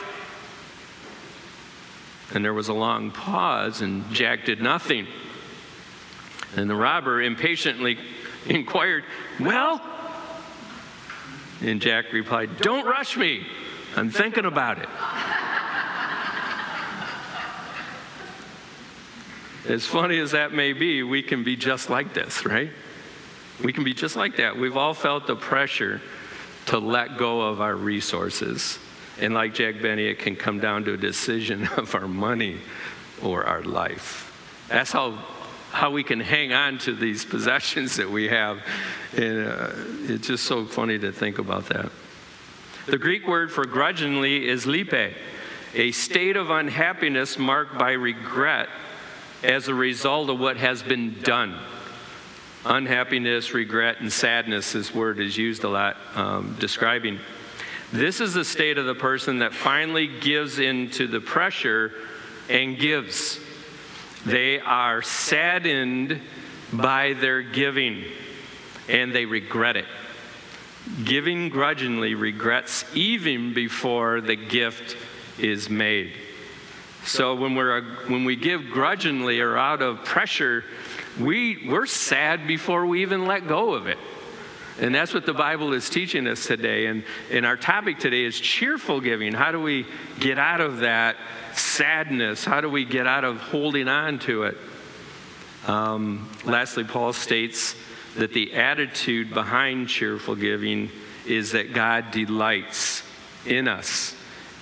And 2.34 2.45
there 2.45 2.53
was 2.53 2.69
a 2.69 2.73
long 2.73 3.12
pause, 3.12 3.81
and 3.81 4.10
Jack 4.13 4.45
did 4.45 4.62
nothing. 4.62 5.05
And 6.55 6.69
the 6.69 6.75
robber 6.75 7.21
impatiently 7.21 7.97
inquired, 8.45 9.04
Well? 9.39 9.82
And 11.62 11.80
Jack 11.80 12.12
replied, 12.12 12.58
Don't 12.58 12.86
rush 12.86 13.17
me. 13.17 13.45
I'm 13.95 14.10
thinking 14.10 14.45
about 14.45 14.80
it. 14.80 14.89
as 19.69 19.86
funny 19.86 20.17
as 20.19 20.32
that 20.32 20.54
may 20.54 20.73
be, 20.73 21.04
we 21.04 21.21
can 21.21 21.43
be 21.43 21.56
just 21.56 21.89
like 21.89 22.13
this, 22.13 22.45
right? 22.45 22.71
We 23.63 23.73
can 23.73 23.84
be 23.84 23.93
just 23.93 24.15
like 24.15 24.38
that. 24.38 24.58
We've 24.58 24.77
all 24.77 24.95
felt 24.95 25.27
the 25.27 25.36
pressure 25.36 26.01
to 26.67 26.80
let 26.80 27.17
go 27.17 27.41
of 27.41 27.62
our 27.62 27.75
resources. 27.75 28.80
And 29.19 29.34
like 29.34 29.54
Jack 29.54 29.82
Benny, 29.82 30.06
it 30.06 30.19
can 30.19 30.36
come 30.36 30.60
down 30.60 30.84
to 30.86 30.93
a 30.93 30.97
decision 30.97 31.67
of 31.77 31.93
our 31.93 32.08
money 32.08 32.58
or 33.21 33.45
our 33.45 33.62
life. 33.62 34.27
That's 34.67 34.91
how 34.91 35.19
how 35.71 35.89
we 35.89 36.03
can 36.03 36.19
hang 36.19 36.53
on 36.53 36.77
to 36.79 36.93
these 36.93 37.23
possessions 37.23 37.95
that 37.95 38.10
we 38.10 38.27
have. 38.27 38.60
And 39.15 39.47
uh, 39.47 39.69
it's 40.03 40.27
just 40.27 40.43
so 40.43 40.65
funny 40.65 40.99
to 40.99 41.12
think 41.12 41.39
about 41.39 41.67
that. 41.69 41.89
The 42.88 42.97
Greek 42.97 43.27
word 43.27 43.51
for 43.51 43.65
grudgingly 43.65 44.47
is 44.47 44.65
lipe, 44.65 45.13
a 45.73 45.91
state 45.91 46.36
of 46.36 46.49
unhappiness 46.49 47.38
marked 47.38 47.77
by 47.77 47.91
regret 47.91 48.69
as 49.43 49.67
a 49.67 49.73
result 49.73 50.29
of 50.29 50.39
what 50.39 50.57
has 50.57 50.84
been 50.84 51.21
done. 51.21 51.57
Unhappiness, 52.65 53.53
regret, 53.53 54.01
and 54.01 54.12
sadness, 54.12 54.73
this 54.73 54.93
word 54.93 55.19
is 55.19 55.38
used 55.38 55.63
a 55.63 55.69
lot 55.69 55.97
um, 56.15 56.55
describing. 56.60 57.19
This 57.91 58.21
is 58.21 58.34
the 58.34 58.45
state 58.45 58.77
of 58.77 58.86
the 58.86 58.95
person 58.95 59.39
that 59.39 59.53
finally 59.53 60.07
gives 60.07 60.60
in 60.60 60.89
to 60.91 61.07
the 61.07 61.19
pressure 61.19 61.91
and 62.49 62.77
gives. 62.77 63.39
They 64.25 64.60
are 64.60 65.01
saddened 65.01 66.21
by 66.71 67.13
their 67.13 67.41
giving 67.41 68.03
and 68.88 69.13
they 69.13 69.25
regret 69.25 69.77
it. 69.77 69.86
Giving 71.03 71.49
grudgingly 71.49 72.15
regrets 72.15 72.86
even 72.93 73.53
before 73.53 74.21
the 74.21 74.36
gift 74.36 74.97
is 75.39 75.69
made. 75.69 76.13
So 77.03 77.36
when, 77.36 77.55
we're, 77.55 77.81
when 78.07 78.25
we 78.25 78.36
give 78.36 78.69
grudgingly 78.69 79.39
or 79.39 79.57
out 79.57 79.81
of 79.81 80.03
pressure, 80.05 80.63
we, 81.19 81.67
we're 81.67 81.88
sad 81.88 82.47
before 82.47 82.86
we 82.86 83.01
even 83.01 83.25
let 83.25 83.47
go 83.47 83.73
of 83.73 83.88
it. 83.88 83.97
And 84.79 84.95
that's 84.95 85.13
what 85.13 85.25
the 85.25 85.34
Bible 85.34 85.73
is 85.73 85.89
teaching 85.89 86.27
us 86.27 86.45
today. 86.45 86.88
And, 86.88 87.03
and 87.29 87.45
our 87.45 87.57
topic 87.57 87.99
today 87.99 88.23
is 88.23 88.39
cheerful 88.39 89.01
giving. 89.01 89.34
How 89.34 89.51
do 89.51 89.62
we 89.62 89.86
get 90.19 90.39
out 90.39 90.62
of 90.62 90.79
that 90.79 91.17
sadness? 91.53 92.45
How 92.45 92.62
do 92.62 92.69
we 92.69 92.86
get 92.86 93.05
out 93.05 93.23
of 93.23 93.38
holding 93.38 93.88
on 93.88 94.19
to 94.19 94.43
it? 94.43 94.57
Um, 95.67 96.29
lastly, 96.45 96.84
Paul 96.84 97.13
states 97.13 97.75
that 98.15 98.34
the 98.34 98.53
attitude 98.53 99.34
behind 99.34 99.89
cheerful 99.89 100.36
giving 100.36 100.89
is 101.25 101.51
that 101.51 101.73
God 101.73 102.12
delights 102.12 103.03
in 103.45 103.67
us, 103.67 104.15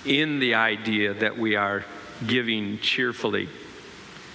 in 0.04 0.38
the 0.38 0.54
idea 0.54 1.14
that 1.14 1.38
we 1.38 1.56
are 1.56 1.84
giving 2.26 2.78
cheerfully. 2.80 3.48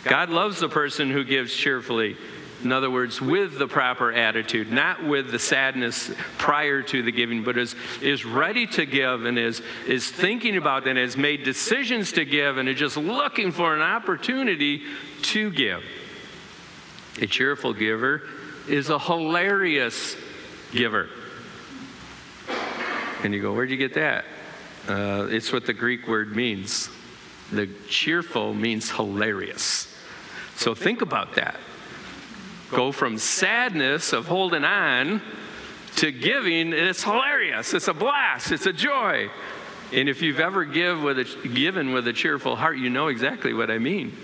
God 0.04 0.30
loves 0.30 0.60
the 0.60 0.70
person 0.70 1.12
who 1.12 1.24
gives 1.24 1.54
cheerfully. 1.54 2.18
In 2.64 2.72
other 2.72 2.90
words, 2.90 3.22
with 3.22 3.60
the 3.60 3.68
proper 3.68 4.12
attitude, 4.12 4.72
not 4.72 5.04
with 5.04 5.30
the 5.30 5.40
sadness 5.40 6.12
prior 6.38 6.82
to 6.84 7.04
the 7.04 7.12
giving, 7.12 7.44
but 7.44 7.58
is, 7.58 7.76
is 8.02 8.26
ready 8.26 8.66
to 8.68 8.86
give 8.86 9.26
and 9.26 9.38
is, 9.38 9.62
is 9.88 10.10
thinking 10.10 10.58
about 10.58 10.88
and 10.88 10.98
has 10.98 11.18
made 11.18 11.44
decisions 11.44 12.14
to 12.14 12.26
give 12.26 12.58
and 12.58 12.68
is 12.68 12.80
just 12.80 12.98
looking 12.98 13.52
for 13.52 13.76
an 13.76 13.82
opportunity 13.82 14.84
to 15.22 15.52
give. 15.52 15.84
A 17.22 17.28
cheerful 17.28 17.74
giver 17.74 18.24
is 18.68 18.90
a 18.90 19.00
hilarious 19.00 20.16
giver. 20.72 21.10
And 23.24 23.34
you 23.34 23.42
go, 23.42 23.54
where'd 23.54 23.70
you 23.70 23.78
get 23.78 23.94
that? 23.96 24.26
Uh, 24.88 25.28
it's 25.30 25.52
what 25.52 25.66
the 25.66 25.74
Greek 25.74 26.08
word 26.08 26.36
means. 26.36 26.90
The 27.52 27.68
cheerful 27.88 28.54
means 28.54 28.90
hilarious. 28.92 29.94
So 30.56 30.74
think 30.74 31.02
about 31.02 31.36
that. 31.36 31.60
Go 32.72 32.92
from 32.92 33.18
sadness 33.18 34.14
of 34.14 34.28
holding 34.28 34.64
on 34.64 35.22
to 35.98 36.12
giving, 36.12 36.74
and 36.74 36.74
it's 36.74 37.04
hilarious. 37.04 37.74
It's 37.74 37.88
a 37.88 37.94
blast. 37.94 38.52
It's 38.52 38.66
a 38.66 38.74
joy. 38.74 39.30
And 39.94 40.10
if 40.10 40.22
you've 40.22 40.40
ever 40.40 40.66
give 40.66 41.02
with 41.02 41.20
a, 41.20 41.48
given 41.48 41.94
with 41.94 42.08
a 42.08 42.14
cheerful 42.14 42.56
heart, 42.56 42.78
you 42.78 42.90
know 42.90 43.08
exactly 43.08 43.54
what 43.54 43.70
I 43.70 43.78
mean. 43.78 44.18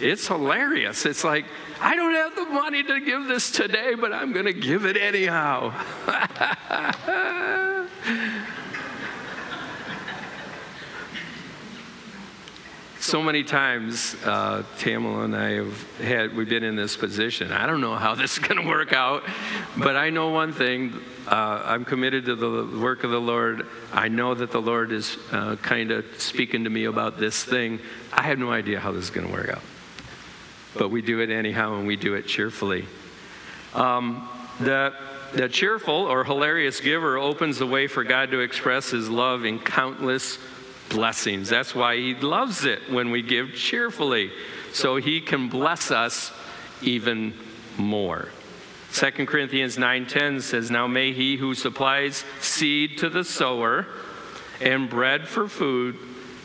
It's 0.00 0.26
hilarious. 0.26 1.06
It's 1.06 1.22
like, 1.22 1.44
I 1.80 1.94
don't 1.94 2.14
have 2.14 2.34
the 2.34 2.46
money 2.46 2.82
to 2.82 3.00
give 3.00 3.26
this 3.26 3.50
today, 3.50 3.94
but 3.94 4.12
I'm 4.12 4.32
going 4.32 4.46
to 4.46 4.52
give 4.52 4.86
it 4.86 4.96
anyhow. 4.96 5.72
so 13.04 13.22
many 13.22 13.44
times, 13.44 14.16
uh, 14.24 14.62
Tamala 14.78 15.24
and 15.24 15.36
I 15.36 15.50
have 15.50 15.98
had, 15.98 16.34
we've 16.34 16.48
been 16.48 16.64
in 16.64 16.74
this 16.74 16.96
position. 16.96 17.52
I 17.52 17.66
don't 17.66 17.82
know 17.82 17.96
how 17.96 18.14
this 18.14 18.32
is 18.32 18.38
going 18.38 18.62
to 18.62 18.66
work 18.66 18.94
out, 18.94 19.24
but 19.76 19.94
I 19.94 20.08
know 20.08 20.30
one 20.30 20.52
thing. 20.52 20.98
Uh, 21.26 21.62
I'm 21.66 21.84
committed 21.84 22.24
to 22.26 22.34
the 22.34 22.78
work 22.80 23.04
of 23.04 23.10
the 23.10 23.20
Lord. 23.20 23.66
I 23.92 24.08
know 24.08 24.32
that 24.34 24.50
the 24.50 24.60
Lord 24.60 24.90
is 24.90 25.18
uh, 25.32 25.56
kind 25.56 25.90
of 25.90 26.06
speaking 26.18 26.64
to 26.64 26.70
me 26.70 26.84
about 26.84 27.18
this 27.18 27.44
thing. 27.44 27.78
I 28.10 28.22
have 28.22 28.38
no 28.38 28.50
idea 28.50 28.80
how 28.80 28.92
this 28.92 29.04
is 29.04 29.10
going 29.10 29.26
to 29.26 29.32
work 29.32 29.50
out. 29.50 29.62
But 30.74 30.88
we 30.88 31.02
do 31.02 31.20
it 31.20 31.28
anyhow, 31.28 31.76
and 31.76 31.86
we 31.86 31.96
do 31.96 32.14
it 32.14 32.26
cheerfully. 32.26 32.86
Um, 33.74 34.28
the, 34.60 34.94
the 35.34 35.50
cheerful 35.50 35.94
or 35.94 36.24
hilarious 36.24 36.80
giver 36.80 37.18
opens 37.18 37.58
the 37.58 37.66
way 37.66 37.86
for 37.86 38.02
God 38.02 38.30
to 38.30 38.40
express 38.40 38.90
his 38.90 39.10
love 39.10 39.44
in 39.44 39.58
countless 39.58 40.38
blessings. 40.88 41.48
That's 41.48 41.74
why 41.74 41.96
He 41.96 42.14
loves 42.14 42.64
it 42.64 42.90
when 42.90 43.10
we 43.10 43.22
give 43.22 43.54
cheerfully, 43.54 44.30
so 44.72 44.96
He 44.96 45.20
can 45.20 45.48
bless 45.48 45.90
us 45.90 46.32
even 46.82 47.34
more. 47.76 48.28
2 48.92 49.26
Corinthians 49.26 49.76
9:10 49.76 50.40
says, 50.40 50.70
"Now 50.70 50.86
may 50.86 51.12
he 51.12 51.36
who 51.36 51.54
supplies 51.54 52.24
seed 52.40 52.98
to 52.98 53.08
the 53.08 53.24
sower 53.24 53.86
and 54.60 54.88
bread 54.88 55.26
for 55.26 55.48
food 55.48 55.98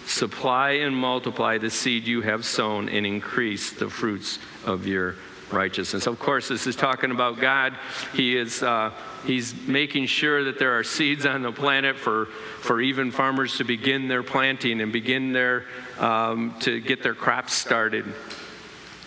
supply 0.08 0.72
and 0.72 0.96
multiply 0.96 1.60
the 1.60 1.70
seed 1.70 2.08
you 2.08 2.22
have 2.22 2.44
sown 2.44 2.90
and 2.90 3.06
increase 3.06 3.70
the 3.70 3.90
fruits 3.90 4.40
of 4.66 4.88
your 4.88 5.16
righteousness." 5.52 6.08
Of 6.08 6.20
course, 6.20 6.48
this 6.48 6.68
is 6.68 6.76
talking 6.76 7.12
about 7.12 7.40
God. 7.40 7.78
He 8.14 8.38
is 8.38 8.64
uh, 8.64 8.92
He's 9.26 9.54
making 9.68 10.06
sure 10.06 10.46
that 10.46 10.60
there 10.60 10.78
are 10.78 10.84
seeds 10.84 11.26
on 11.26 11.42
the 11.42 11.52
planet 11.52 11.98
for, 11.98 12.26
for 12.62 12.80
even 12.82 13.12
farmers 13.12 13.58
to 13.58 13.64
begin 13.64 14.08
their 14.08 14.24
planting 14.24 14.82
and 14.82 14.94
begin 14.94 15.34
their, 15.34 15.66
um, 15.98 16.56
to 16.62 16.80
get 16.80 17.04
their 17.04 17.14
crops 17.14 17.54
started. 17.54 18.06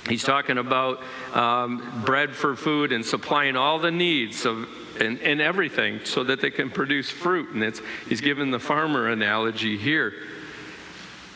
He's 0.09 0.23
talking 0.23 0.59
about 0.59 1.03
um, 1.33 2.03
bread 2.05 2.35
for 2.35 2.57
food 2.57 2.93
and 2.93 3.05
supplying 3.05 3.57
all 3.57 3.79
the 3.79 3.91
needs 3.91 4.45
of 4.45 4.69
and, 5.01 5.19
and 5.21 5.41
everything 5.41 6.01
so 6.05 6.23
that 6.25 6.43
they 6.43 6.51
can 6.51 6.69
produce 6.69 7.09
fruit. 7.09 7.51
And 7.55 7.63
it's, 7.63 7.81
he's 8.09 8.21
given 8.21 8.51
the 8.51 8.59
farmer 8.59 9.09
analogy 9.09 9.79
here. 9.79 10.13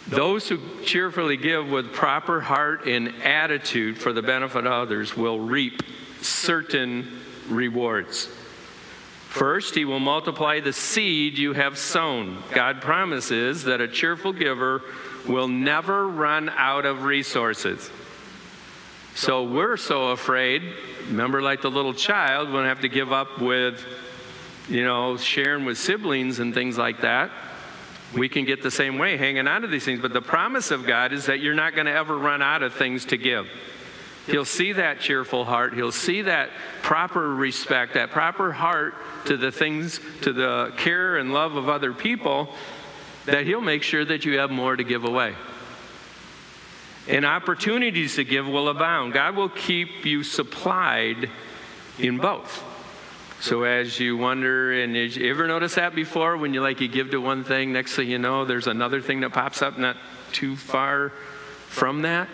Those 0.09 0.49
who 0.49 0.61
cheerfully 0.85 1.37
give 1.37 1.69
with 1.69 1.93
proper 1.93 2.41
heart 2.41 2.87
and 2.87 3.09
attitude 3.23 3.99
for 3.99 4.13
the 4.13 4.23
benefit 4.23 4.65
of 4.65 4.73
others 4.73 5.17
will 5.17 5.41
reap 5.41 5.83
certain 6.23 7.21
rewards. 7.49 8.29
First, 9.29 9.75
he 9.75 9.85
will 9.85 10.01
multiply 10.01 10.61
the 10.61 10.73
seed 10.73 11.37
you 11.37 11.53
have 11.53 11.77
sown. 11.77 12.43
God 12.53 12.81
promises 12.81 13.65
that 13.65 13.81
a 13.81 13.89
cheerful 13.89 14.33
giver 14.33 14.83
will 15.29 15.49
never 15.49 16.09
run 16.09 16.49
out 16.51 16.87
of 16.87 17.03
resources. 17.03 17.91
So 19.15 19.43
we're 19.43 19.77
so 19.77 20.11
afraid, 20.11 20.63
remember, 21.09 21.43
like 21.43 21.63
the 21.63 21.71
little 21.71 21.95
child, 21.95 22.51
we'll 22.51 22.65
have 22.65 22.83
to 22.83 22.89
give 22.89 23.13
up 23.13 23.41
with, 23.41 23.85
you 24.69 24.85
know, 24.85 25.17
sharing 25.17 25.65
with 25.65 25.79
siblings 25.79 26.39
and 26.39 26.55
things 26.55 26.79
like 26.79 27.01
that. 27.01 27.31
We 28.15 28.29
can 28.29 28.45
get 28.45 28.63
the 28.63 28.71
same 28.71 28.99
way, 28.99 29.17
hanging 29.17 29.47
on 29.47 29.63
to 29.63 29.69
these 29.69 29.85
things. 29.85 30.01
But 30.01 30.13
the 30.13 30.23
promise 30.23 30.71
of 30.71 30.87
God 30.87 31.13
is 31.13 31.27
that 31.27 31.41
you're 31.41 31.55
not 31.55 31.75
going 31.75 31.87
to 31.87 31.93
ever 31.93 32.17
run 32.17 32.41
out 32.41 32.63
of 32.63 32.75
things 32.75 33.05
to 33.07 33.17
give. 33.17 33.49
He'll 34.27 34.45
see 34.45 34.73
that 34.73 35.01
cheerful 35.01 35.45
heart. 35.45 35.75
He'll 35.75 35.93
see 35.93 36.23
that 36.23 36.51
proper 36.83 37.35
respect, 37.35 37.95
that 37.95 38.11
proper 38.11 38.53
heart 38.53 38.95
to 39.27 39.37
the 39.37 39.53
things, 39.53 40.01
to 40.23 40.33
the 40.33 40.73
care 40.77 41.17
and 41.17 41.33
love 41.33 41.57
of 41.57 41.69
other 41.69 41.93
people, 41.93 42.53
that 43.27 43.47
He'll 43.47 43.61
make 43.61 43.83
sure 43.83 44.05
that 44.05 44.25
you 44.25 44.39
have 44.39 44.51
more 44.51 44.75
to 44.75 44.85
give 44.85 45.05
away. 45.05 45.35
And 47.09 47.25
opportunities 47.25 48.17
to 48.17 48.25
give 48.25 48.49
will 48.49 48.69
abound. 48.69 49.13
God 49.13 49.37
will 49.37 49.49
keep 49.49 50.05
you 50.05 50.25
supplied 50.25 51.31
in 51.99 52.19
both. 52.19 52.65
So 53.41 53.65
as 53.65 54.01
you 54.01 54.17
wonder, 54.17 54.73
and 54.73 54.95
did 54.95 55.17
you 55.17 55.31
ever 55.31 55.47
notice 55.47 55.75
that 55.75 55.95
before 55.95 56.37
when 56.37 56.55
you 56.55 56.63
like 56.63 56.81
you 56.81 56.89
give 56.89 57.11
to 57.11 57.21
one 57.21 57.45
thing, 57.45 57.73
next 57.73 57.95
thing 57.95 58.09
you 58.09 58.19
know, 58.19 58.45
there's 58.45 58.67
another 58.67 59.01
thing 59.01 59.21
that 59.21 59.33
pops 59.33 59.63
up 59.63 59.79
not 59.79 59.97
too 60.33 60.57
far 60.57 61.11
from 61.69 62.03
that? 62.03 62.29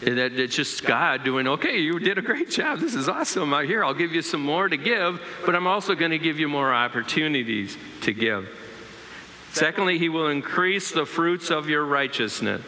That 0.00 0.32
it's 0.32 0.56
just 0.56 0.84
God 0.86 1.24
doing, 1.24 1.46
okay, 1.46 1.78
you 1.78 1.98
did 1.98 2.16
a 2.16 2.22
great 2.22 2.48
job. 2.48 2.78
This 2.78 2.94
is 2.94 3.06
awesome 3.06 3.52
out 3.52 3.66
here. 3.66 3.84
I'll 3.84 3.92
give 3.92 4.14
you 4.14 4.22
some 4.22 4.40
more 4.40 4.66
to 4.66 4.78
give, 4.78 5.20
but 5.44 5.54
I'm 5.54 5.66
also 5.66 5.94
going 5.94 6.12
to 6.12 6.18
give 6.18 6.40
you 6.40 6.48
more 6.48 6.72
opportunities 6.72 7.76
to 8.02 8.14
give. 8.14 8.48
Secondly, 9.52 9.98
He 9.98 10.08
will 10.08 10.28
increase 10.28 10.90
the 10.90 11.04
fruits 11.04 11.50
of 11.50 11.68
your 11.68 11.84
righteousness. 11.84 12.62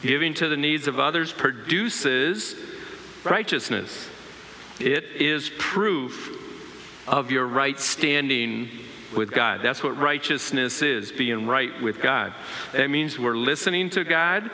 Giving 0.00 0.32
to 0.34 0.48
the 0.48 0.56
needs 0.56 0.88
of 0.88 0.98
others 0.98 1.30
produces 1.30 2.54
righteousness. 3.22 4.08
It 4.80 5.04
is 5.16 5.50
proof 5.58 6.37
of 7.08 7.30
your 7.30 7.46
right 7.46 7.78
standing 7.80 8.68
with 9.16 9.32
God. 9.32 9.60
That's 9.62 9.82
what 9.82 9.96
righteousness 9.98 10.82
is, 10.82 11.10
being 11.10 11.46
right 11.46 11.80
with 11.82 12.00
God. 12.00 12.34
That 12.72 12.90
means 12.90 13.18
we're 13.18 13.36
listening 13.36 13.90
to 13.90 14.04
God, 14.04 14.50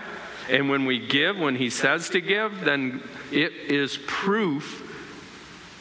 and 0.48 0.68
when 0.68 0.84
we 0.84 1.04
give, 1.04 1.36
when 1.36 1.56
He 1.56 1.70
says 1.70 2.08
to 2.10 2.20
give, 2.20 2.64
then 2.64 3.02
it 3.32 3.52
is 3.52 3.98
proof 4.06 4.82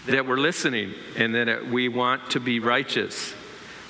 that 0.08 0.26
we're 0.26 0.38
listening 0.38 0.94
and 1.16 1.36
that 1.36 1.68
we 1.68 1.88
want 1.88 2.32
to 2.32 2.40
be 2.40 2.60
righteous. 2.60 3.34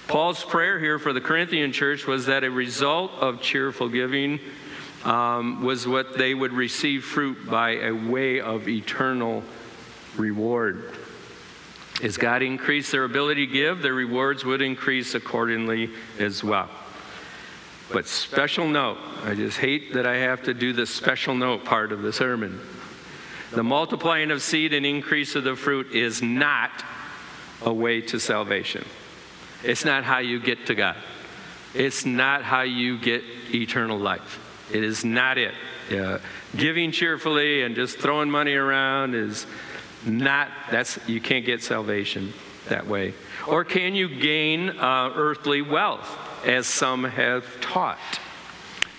Paul's 0.07 0.43
prayer 0.43 0.79
here 0.79 0.99
for 0.99 1.13
the 1.13 1.21
Corinthian 1.21 1.71
church 1.71 2.05
was 2.05 2.25
that 2.25 2.43
a 2.43 2.51
result 2.51 3.11
of 3.13 3.41
cheerful 3.41 3.87
giving 3.87 4.39
um, 5.05 5.63
was 5.63 5.87
what 5.87 6.17
they 6.17 6.33
would 6.33 6.51
receive 6.51 7.03
fruit 7.03 7.49
by 7.49 7.77
a 7.77 7.91
way 7.91 8.41
of 8.41 8.67
eternal 8.67 9.43
reward. 10.17 10.97
As 12.03 12.17
God 12.17 12.41
increased 12.43 12.91
their 12.91 13.05
ability 13.05 13.47
to 13.47 13.53
give, 13.53 13.81
their 13.81 13.93
rewards 13.93 14.43
would 14.43 14.61
increase 14.61 15.15
accordingly 15.15 15.89
as 16.19 16.43
well. 16.43 16.69
But 17.93 18.07
special 18.07 18.67
note, 18.67 18.97
I 19.23 19.35
just 19.35 19.57
hate 19.57 19.93
that 19.93 20.05
I 20.05 20.17
have 20.17 20.43
to 20.43 20.53
do 20.53 20.73
the 20.73 20.85
special 20.85 21.33
note 21.33 21.63
part 21.63 21.93
of 21.93 22.01
the 22.01 22.11
sermon. 22.11 22.59
The 23.51 23.63
multiplying 23.63 24.31
of 24.31 24.41
seed 24.41 24.73
and 24.73 24.85
increase 24.85 25.35
of 25.35 25.45
the 25.45 25.55
fruit 25.55 25.93
is 25.93 26.21
not 26.21 26.83
a 27.61 27.71
way 27.71 28.01
to 28.01 28.19
salvation. 28.19 28.83
It's 29.63 29.85
not 29.85 30.03
how 30.03 30.17
you 30.17 30.41
get 30.41 30.65
to 30.65 30.75
God. 30.75 30.97
It's 31.73 32.05
not 32.05 32.43
how 32.43 32.63
you 32.63 32.97
get 32.97 33.23
eternal 33.53 33.97
life. 33.97 34.39
It 34.73 34.83
is 34.83 35.05
not 35.05 35.37
it. 35.37 35.53
Uh, 35.89 36.19
giving 36.55 36.91
cheerfully 36.91 37.61
and 37.61 37.75
just 37.75 37.97
throwing 37.99 38.29
money 38.29 38.55
around 38.55 39.15
is 39.15 39.45
not, 40.05 40.49
that's, 40.71 40.99
you 41.07 41.21
can't 41.21 41.45
get 41.45 41.61
salvation 41.61 42.33
that 42.69 42.87
way. 42.87 43.13
Or 43.47 43.63
can 43.63 43.95
you 43.95 44.07
gain 44.07 44.69
uh, 44.69 45.11
earthly 45.15 45.61
wealth, 45.61 46.07
as 46.45 46.67
some 46.67 47.03
have 47.03 47.45
taught? 47.61 47.99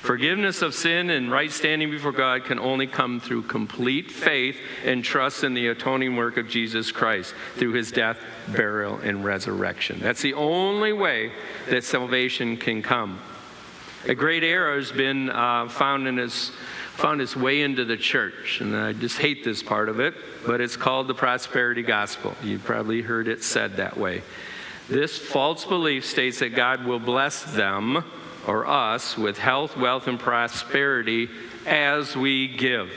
Forgiveness 0.03 0.61
of 0.61 0.75
sin 0.75 1.09
and 1.09 1.33
right 1.33 1.51
standing 1.51 1.91
before 1.91 2.13
God 2.13 2.45
can 2.45 2.59
only 2.59 2.87
come 2.87 3.21
through 3.21 3.45
complete 3.45 4.11
faith 4.11 4.59
and 4.85 5.03
trust 5.03 5.45
in 5.45 5.55
the 5.55 5.69
atoning 5.69 6.15
work 6.15 6.37
of 6.37 6.47
Jesus 6.47 6.93
Christ 6.93 7.35
through 7.55 7.73
his 7.73 7.91
death, 7.91 8.19
burial, 8.49 8.99
and 8.99 9.25
resurrection. 9.25 10.01
That's 10.01 10.21
the 10.21 10.35
only 10.35 10.93
way 10.93 11.33
that 11.71 11.85
salvation 11.85 12.59
can 12.59 12.83
come. 12.83 13.19
A 14.07 14.15
great 14.15 14.45
error 14.45 14.77
has 14.77 14.93
been 14.93 15.31
uh, 15.31 15.71
found 15.71 16.07
in 16.07 16.19
his 16.19 16.53
found 16.95 17.21
its 17.21 17.37
way 17.37 17.63
into 17.63 17.85
the 17.85 17.97
church. 17.97 18.61
And 18.61 18.77
I 18.77 18.93
just 18.93 19.19
hate 19.19 19.45
this 19.45 19.63
part 19.63 19.89
of 19.89 19.99
it, 19.99 20.15
but 20.47 20.61
it's 20.61 20.77
called 20.77 21.09
the 21.09 21.15
prosperity 21.15 21.83
gospel. 21.83 22.35
You've 22.43 22.65
probably 22.65 23.03
heard 23.03 23.27
it 23.27 23.43
said 23.43 23.77
that 23.77 23.97
way. 23.97 24.23
This 24.89 25.19
false 25.19 25.65
belief 25.65 26.05
states 26.05 26.39
that 26.39 26.55
God 26.55 26.85
will 26.85 27.01
bless 27.01 27.43
them 27.43 28.05
or 28.47 28.67
us 28.67 29.17
with 29.17 29.39
health, 29.39 29.77
wealth, 29.77 30.07
and 30.07 30.21
prosperity 30.21 31.29
as 31.67 32.17
we 32.17 32.49
give. 32.49 32.93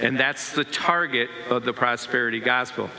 And 0.00 0.18
that's 0.18 0.52
the 0.52 0.64
target 0.64 1.30
of 1.48 1.64
the 1.64 1.72
prosperity 1.72 2.40
gospel. 2.40 2.90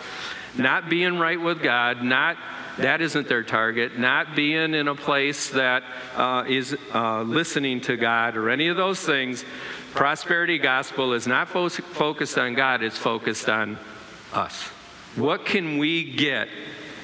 Not 0.58 0.90
being 0.90 1.20
right 1.20 1.40
with 1.40 1.62
God, 1.62 2.02
not 2.02 2.38
that 2.78 3.02
isn't 3.02 3.28
their 3.28 3.44
target. 3.44 4.00
Not 4.00 4.36
being 4.36 4.74
in 4.74 4.88
a 4.88 4.96
place 4.96 5.50
that 5.50 5.84
uh, 6.16 6.46
is 6.48 6.76
uh, 6.94 7.22
listening 7.22 7.82
to 7.82 7.98
God 7.98 8.36
or 8.36 8.50
any 8.50 8.68
of 8.68 8.78
those 8.78 9.00
things. 9.00 9.46
Prosperity 9.94 10.58
gospel 10.58 11.14
is 11.14 11.28
not 11.28 11.50
fo- 11.50 11.70
focused 11.70 12.38
on 12.38 12.56
God, 12.56 12.82
it's 12.82 12.98
focused 12.98 13.48
on 13.48 13.78
us. 14.34 14.64
What 15.16 15.46
can 15.46 15.78
we 15.78 16.04
get 16.04 16.50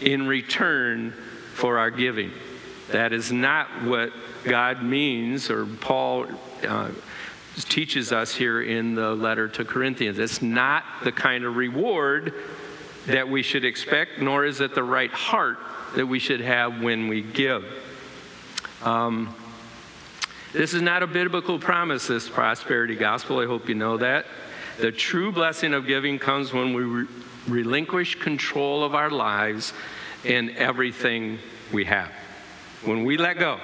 in 0.02 0.28
return 0.28 1.14
for 1.54 1.78
our 1.78 1.92
giving? 1.92 2.32
That 2.92 3.14
is 3.14 3.32
not 3.32 3.84
what 3.84 4.12
God 4.44 4.82
means, 4.82 5.52
or 5.52 5.68
Paul 5.68 6.26
uh, 6.68 6.90
teaches 7.56 8.12
us 8.12 8.34
here 8.34 8.62
in 8.62 8.96
the 8.96 9.14
letter 9.14 9.48
to 9.50 9.66
Corinthians. 9.66 10.18
It's 10.18 10.42
not 10.42 10.84
the 11.04 11.12
kind 11.12 11.46
of 11.46 11.58
reward 11.58 12.34
that 13.06 13.30
we 13.30 13.44
should 13.44 13.66
expect, 13.66 14.20
nor 14.20 14.46
is 14.46 14.62
it 14.62 14.74
the 14.74 14.84
right 14.84 15.12
heart 15.12 15.60
that 15.96 16.08
we 16.08 16.18
should 16.18 16.42
have 16.42 16.82
when 16.82 17.08
we 17.08 17.22
give. 17.22 17.66
Um, 18.82 19.36
this 20.54 20.74
is 20.74 20.82
not 20.82 21.04
a 21.04 21.08
biblical 21.08 21.60
promise, 21.60 22.08
this 22.08 22.28
prosperity 22.28 22.96
gospel. 22.96 23.40
I 23.40 23.46
hope 23.46 23.70
you 23.70 23.76
know 23.76 23.98
that. 23.98 24.26
The 24.80 24.92
true 24.92 25.32
blessing 25.32 25.74
of 25.74 25.86
giving 25.86 26.20
comes 26.20 26.54
when 26.54 26.74
we 26.74 26.84
re- 26.84 27.08
relinquish 27.48 28.16
control 28.16 28.84
of 28.84 28.96
our 28.96 29.10
lives 29.10 29.74
and 30.26 30.50
everything 30.52 31.40
we 31.72 31.86
have. 31.86 32.12
When 32.84 33.04
we 33.04 33.18
let 33.18 33.40
go, 33.40 33.60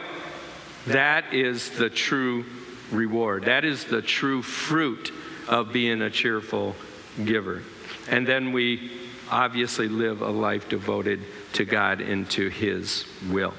that 0.87 1.33
is 1.33 1.71
the 1.71 1.89
true 1.89 2.45
reward. 2.91 3.45
That 3.45 3.65
is 3.65 3.85
the 3.85 4.01
true 4.01 4.41
fruit 4.41 5.11
of 5.47 5.71
being 5.71 6.01
a 6.01 6.09
cheerful 6.09 6.75
giver. 7.23 7.63
And 8.07 8.27
then 8.27 8.51
we 8.51 8.91
obviously 9.31 9.87
live 9.87 10.21
a 10.21 10.29
life 10.29 10.69
devoted 10.69 11.21
to 11.53 11.65
God 11.65 12.01
and 12.01 12.29
to 12.31 12.49
His 12.49 13.05
will. 13.29 13.53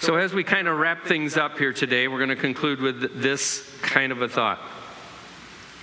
So, 0.00 0.16
as 0.16 0.34
we 0.34 0.44
kind 0.44 0.68
of 0.68 0.78
wrap 0.78 1.06
things 1.06 1.38
up 1.38 1.58
here 1.58 1.72
today, 1.72 2.06
we're 2.06 2.18
going 2.18 2.28
to 2.28 2.36
conclude 2.36 2.80
with 2.80 3.22
this 3.22 3.74
kind 3.80 4.12
of 4.12 4.20
a 4.20 4.28
thought. 4.28 4.60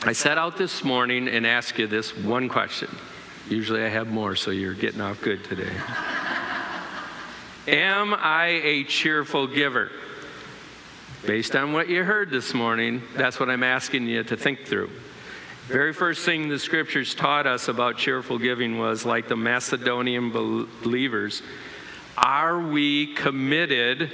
I 0.03 0.13
set 0.13 0.37
out 0.37 0.55
this 0.55 0.83
morning 0.83 1.27
and 1.27 1.47
asked 1.47 1.79
you 1.79 1.87
this 1.87 2.15
one 2.15 2.47
question. 2.47 2.95
Usually 3.49 3.83
I 3.83 3.87
have 3.87 4.07
more, 4.07 4.35
so 4.35 4.51
you're 4.51 4.75
getting 4.75 5.01
off 5.01 5.19
good 5.21 5.43
today. 5.43 5.71
Am 7.67 8.13
I 8.13 8.61
a 8.63 8.83
cheerful 8.83 9.47
giver? 9.47 9.91
Based 11.25 11.55
on 11.55 11.73
what 11.73 11.89
you 11.89 12.03
heard 12.03 12.29
this 12.29 12.53
morning, 12.53 13.01
that's 13.15 13.39
what 13.39 13.49
I'm 13.49 13.63
asking 13.63 14.05
you 14.07 14.23
to 14.25 14.37
think 14.37 14.67
through. 14.67 14.91
Very 15.67 15.93
first 15.93 16.23
thing 16.23 16.49
the 16.49 16.59
scriptures 16.59 17.15
taught 17.15 17.47
us 17.47 17.67
about 17.67 17.97
cheerful 17.97 18.37
giving 18.37 18.77
was 18.77 19.05
like 19.05 19.27
the 19.27 19.37
Macedonian 19.37 20.29
believers, 20.29 21.41
are 22.17 22.59
we 22.59 23.13
committed 23.13 24.11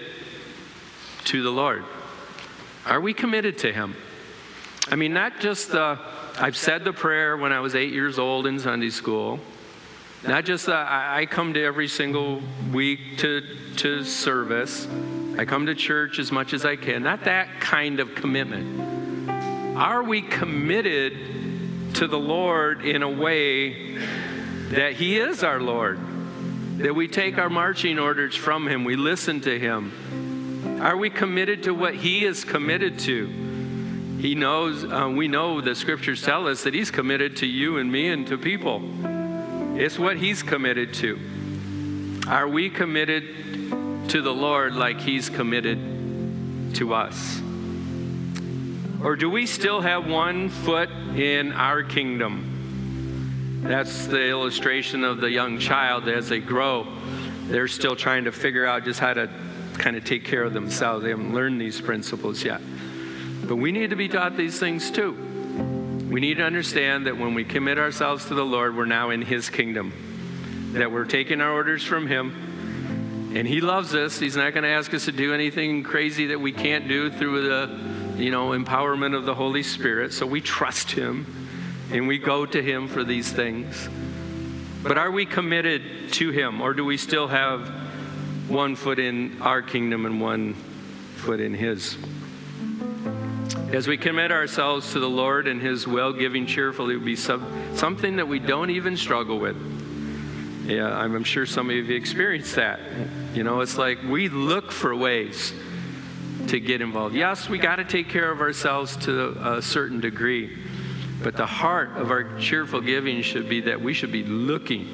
to 1.25 1.43
the 1.43 1.49
Lord? 1.49 1.83
Are 2.85 3.01
we 3.01 3.13
committed 3.13 3.57
to 3.59 3.73
Him? 3.73 3.95
I 4.89 4.95
mean, 4.95 5.13
not 5.13 5.39
just 5.39 5.71
the, 5.71 5.99
I've 6.39 6.57
said 6.57 6.83
the 6.83 6.93
prayer 6.93 7.37
when 7.37 7.51
I 7.51 7.59
was 7.59 7.75
eight 7.75 7.93
years 7.93 8.17
old 8.17 8.47
in 8.47 8.59
Sunday 8.59 8.89
school. 8.89 9.39
Not 10.27 10.45
just 10.45 10.65
the, 10.65 10.75
I 10.75 11.27
come 11.29 11.53
to 11.53 11.63
every 11.63 11.87
single 11.87 12.41
week 12.73 13.17
to, 13.19 13.41
to 13.77 14.03
service. 14.03 14.87
I 15.37 15.45
come 15.45 15.67
to 15.67 15.75
church 15.75 16.19
as 16.19 16.31
much 16.31 16.53
as 16.53 16.65
I 16.65 16.75
can. 16.75 17.03
Not 17.03 17.25
that 17.25 17.61
kind 17.61 17.99
of 17.99 18.15
commitment. 18.15 19.29
Are 19.77 20.03
we 20.03 20.21
committed 20.21 21.93
to 21.95 22.07
the 22.07 22.19
Lord 22.19 22.83
in 22.83 23.03
a 23.03 23.09
way 23.09 23.97
that 24.69 24.93
He 24.93 25.17
is 25.17 25.43
our 25.43 25.61
Lord? 25.61 25.99
That 26.79 26.95
we 26.95 27.09
take 27.09 27.37
our 27.37 27.49
marching 27.49 27.99
orders 27.99 28.37
from 28.37 28.65
Him, 28.65 28.85
we 28.85 28.95
listen 28.95 29.41
to 29.41 29.59
Him. 29.59 30.79
Are 30.81 30.95
we 30.95 31.09
committed 31.09 31.63
to 31.63 31.73
what 31.73 31.93
He 31.93 32.23
is 32.23 32.45
committed 32.45 32.99
to? 32.99 33.27
He 34.21 34.33
knows, 34.33 34.85
uh, 34.85 35.11
we 35.13 35.27
know 35.27 35.59
the 35.59 35.75
scriptures 35.75 36.21
tell 36.21 36.47
us 36.47 36.63
that 36.63 36.73
He's 36.73 36.89
committed 36.89 37.35
to 37.37 37.45
you 37.45 37.79
and 37.79 37.91
me 37.91 38.07
and 38.07 38.25
to 38.27 38.37
people. 38.37 38.81
It's 39.77 39.99
what 39.99 40.15
He's 40.15 40.41
committed 40.41 40.93
to. 40.95 41.19
Are 42.29 42.47
we 42.47 42.69
committed 42.69 43.23
to 44.09 44.21
the 44.21 44.33
Lord 44.33 44.73
like 44.73 45.01
He's 45.01 45.29
committed 45.29 46.75
to 46.75 46.93
us? 46.93 47.41
Or 49.03 49.17
do 49.17 49.29
we 49.29 49.47
still 49.47 49.81
have 49.81 50.07
one 50.07 50.47
foot 50.47 50.89
in 50.89 51.51
our 51.51 51.83
kingdom? 51.83 52.48
That's 53.61 54.07
the 54.07 54.29
illustration 54.29 55.03
of 55.03 55.19
the 55.19 55.29
young 55.29 55.59
child 55.59 56.07
as 56.07 56.29
they 56.29 56.39
grow. 56.39 56.87
They're 57.47 57.67
still 57.67 57.95
trying 57.95 58.23
to 58.23 58.31
figure 58.31 58.65
out 58.65 58.85
just 58.85 58.99
how 58.99 59.13
to 59.13 59.29
kind 59.73 59.95
of 59.95 60.05
take 60.05 60.23
care 60.23 60.43
of 60.43 60.53
themselves. 60.53 61.03
They 61.03 61.09
haven't 61.09 61.33
learned 61.33 61.59
these 61.59 61.81
principles 61.81 62.43
yet. 62.43 62.61
But 63.43 63.57
we 63.57 63.71
need 63.71 63.89
to 63.89 63.95
be 63.95 64.07
taught 64.07 64.37
these 64.37 64.59
things 64.59 64.89
too. 64.89 65.11
We 66.09 66.21
need 66.21 66.37
to 66.37 66.43
understand 66.43 67.07
that 67.07 67.17
when 67.17 67.33
we 67.33 67.43
commit 67.43 67.77
ourselves 67.77 68.25
to 68.25 68.33
the 68.33 68.45
Lord, 68.45 68.77
we're 68.77 68.85
now 68.85 69.09
in 69.09 69.21
His 69.21 69.49
kingdom 69.49 69.93
that 70.73 70.91
we're 70.91 71.05
taking 71.05 71.41
our 71.41 71.51
orders 71.51 71.83
from 71.83 72.07
Him. 72.07 73.31
And 73.35 73.47
He 73.47 73.59
loves 73.59 73.93
us. 73.93 74.19
He's 74.19 74.37
not 74.37 74.53
going 74.53 74.63
to 74.63 74.69
ask 74.69 74.93
us 74.93 75.05
to 75.05 75.11
do 75.11 75.33
anything 75.33 75.83
crazy 75.83 76.27
that 76.27 76.39
we 76.39 76.51
can't 76.51 76.87
do 76.87 77.11
through 77.11 77.43
the, 77.43 78.23
you 78.23 78.31
know, 78.31 78.49
empowerment 78.49 79.15
of 79.15 79.25
the 79.25 79.35
Holy 79.35 79.63
Spirit. 79.63 80.13
So 80.13 80.25
we 80.25 80.39
trust 80.41 80.91
Him 80.91 81.25
and 81.91 82.07
we 82.07 82.17
go 82.17 82.45
to 82.45 82.61
Him 82.61 82.87
for 82.87 83.03
these 83.03 83.31
things. 83.31 83.89
But 84.83 84.97
are 84.97 85.11
we 85.11 85.25
committed 85.25 86.13
to 86.13 86.31
Him, 86.31 86.61
or 86.61 86.73
do 86.73 86.85
we 86.85 86.97
still 86.97 87.27
have 87.27 87.67
one 88.47 88.75
foot 88.75 88.99
in 88.99 89.41
our 89.41 89.61
kingdom 89.61 90.05
and 90.05 90.21
one 90.21 90.53
foot 91.15 91.39
in 91.39 91.53
His? 91.53 91.97
As 93.73 93.87
we 93.87 93.97
commit 93.97 94.31
ourselves 94.31 94.93
to 94.93 94.99
the 94.99 95.09
Lord 95.09 95.47
and 95.47 95.61
His 95.61 95.85
well 95.87 96.13
giving 96.13 96.45
cheerfully 96.45 96.95
would 96.95 97.05
be 97.05 97.15
something 97.15 98.15
that 98.15 98.27
we 98.27 98.39
don't 98.39 98.69
even 98.69 98.97
struggle 98.97 99.37
with. 99.39 99.57
Yeah, 100.65 100.95
I'm 100.95 101.23
sure 101.23 101.45
some 101.45 101.69
of 101.69 101.75
you 101.75 101.95
experienced 101.95 102.55
that. 102.55 102.79
You 103.33 103.43
know, 103.43 103.61
it's 103.61 103.77
like 103.77 104.01
we 104.03 104.29
look 104.29 104.71
for 104.71 104.95
ways 104.95 105.53
to 106.47 106.59
get 106.59 106.81
involved. 106.81 107.15
Yes, 107.15 107.49
we 107.49 107.57
got 107.57 107.77
to 107.77 107.83
take 107.83 108.09
care 108.09 108.31
of 108.31 108.39
ourselves 108.39 108.95
to 108.97 109.55
a 109.55 109.61
certain 109.61 109.99
degree, 109.99 110.57
but 111.21 111.35
the 111.35 111.45
heart 111.45 111.97
of 111.97 112.11
our 112.11 112.37
cheerful 112.39 112.81
giving 112.81 113.21
should 113.21 113.49
be 113.49 113.61
that 113.61 113.81
we 113.81 113.93
should 113.93 114.11
be 114.11 114.23
looking 114.23 114.87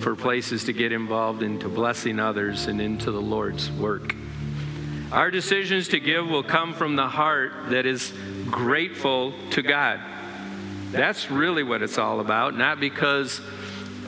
for 0.00 0.14
places 0.14 0.64
to 0.64 0.72
get 0.72 0.92
involved 0.92 1.42
into 1.42 1.68
blessing 1.68 2.20
others 2.20 2.66
and 2.66 2.80
into 2.80 3.10
the 3.10 3.20
Lord's 3.20 3.70
work. 3.72 4.14
Our 5.12 5.30
decisions 5.30 5.88
to 5.88 6.00
give 6.00 6.28
will 6.28 6.42
come 6.42 6.74
from 6.74 6.96
the 6.96 7.08
heart 7.08 7.52
that 7.70 7.86
is 7.86 8.12
grateful 8.50 9.32
to 9.50 9.62
God. 9.62 10.00
That's 10.90 11.30
really 11.30 11.62
what 11.62 11.82
it's 11.82 11.98
all 11.98 12.20
about, 12.20 12.56
not 12.56 12.80
because 12.80 13.40